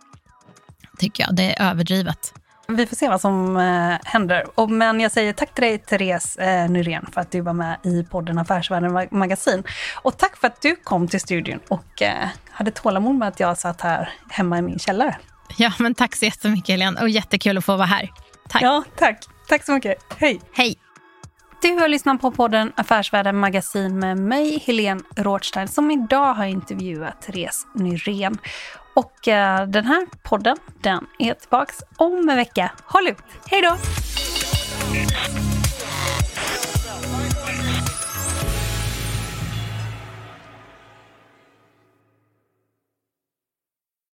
Tycker 0.98 1.24
jag. 1.24 1.36
Det 1.36 1.60
är 1.60 1.70
överdrivet. 1.70 2.34
Vi 2.68 2.86
får 2.86 2.96
se 2.96 3.08
vad 3.08 3.20
som 3.20 3.56
eh, 3.56 3.98
händer. 4.04 4.66
Men 4.68 5.00
jag 5.00 5.12
säger 5.12 5.32
tack 5.32 5.54
till 5.54 5.64
dig, 5.64 5.78
Therese 5.78 6.36
eh, 6.36 6.70
Nyrén, 6.70 7.06
för 7.12 7.20
att 7.20 7.30
du 7.30 7.40
var 7.40 7.52
med 7.52 7.76
i 7.82 8.04
podden 8.04 8.38
Affärsvärlden 8.38 8.92
Mag- 8.92 9.08
Magasin. 9.10 9.62
Och 10.02 10.18
tack 10.18 10.36
för 10.36 10.46
att 10.46 10.62
du 10.62 10.76
kom 10.76 11.08
till 11.08 11.20
studion 11.20 11.60
och 11.68 12.02
eh, 12.02 12.28
hade 12.50 12.70
tålamod 12.70 13.14
med 13.14 13.28
att 13.28 13.40
jag 13.40 13.58
satt 13.58 13.80
här 13.80 14.10
hemma 14.30 14.58
i 14.58 14.62
min 14.62 14.78
källare. 14.78 15.16
Ja, 15.56 15.72
men 15.78 15.94
tack 15.94 16.16
så 16.16 16.24
jättemycket 16.24 16.68
Helene 16.68 17.00
och 17.00 17.08
jättekul 17.08 17.58
att 17.58 17.64
få 17.64 17.76
vara 17.76 17.86
här. 17.86 18.12
Tack. 18.48 18.62
Ja, 18.62 18.84
tack. 18.96 19.24
Tack 19.48 19.64
så 19.64 19.72
mycket. 19.72 19.94
Hej. 20.16 20.40
Hej. 20.52 20.78
Du 21.62 21.72
har 21.72 21.88
lyssnat 21.88 22.20
på 22.20 22.30
podden 22.30 22.72
Affärsvärlden 22.76 23.36
Magasin 23.36 23.98
med 23.98 24.18
mig, 24.18 24.62
Helene 24.66 25.00
Rothstein, 25.16 25.68
som 25.68 25.90
idag 25.90 26.34
har 26.34 26.44
intervjuat 26.44 27.22
Therese 27.22 27.66
Nyrén. 27.74 28.38
Och 28.96 29.28
eh, 29.28 29.66
den 29.68 29.84
här 29.84 30.06
podden, 30.22 30.56
den 30.80 31.06
är 31.18 31.34
tillbaks 31.34 31.82
om 31.96 32.28
en 32.28 32.36
vecka. 32.36 32.72
Håll 32.84 33.08
ut! 33.08 33.18
Hej 33.46 33.62
då! 33.62 33.76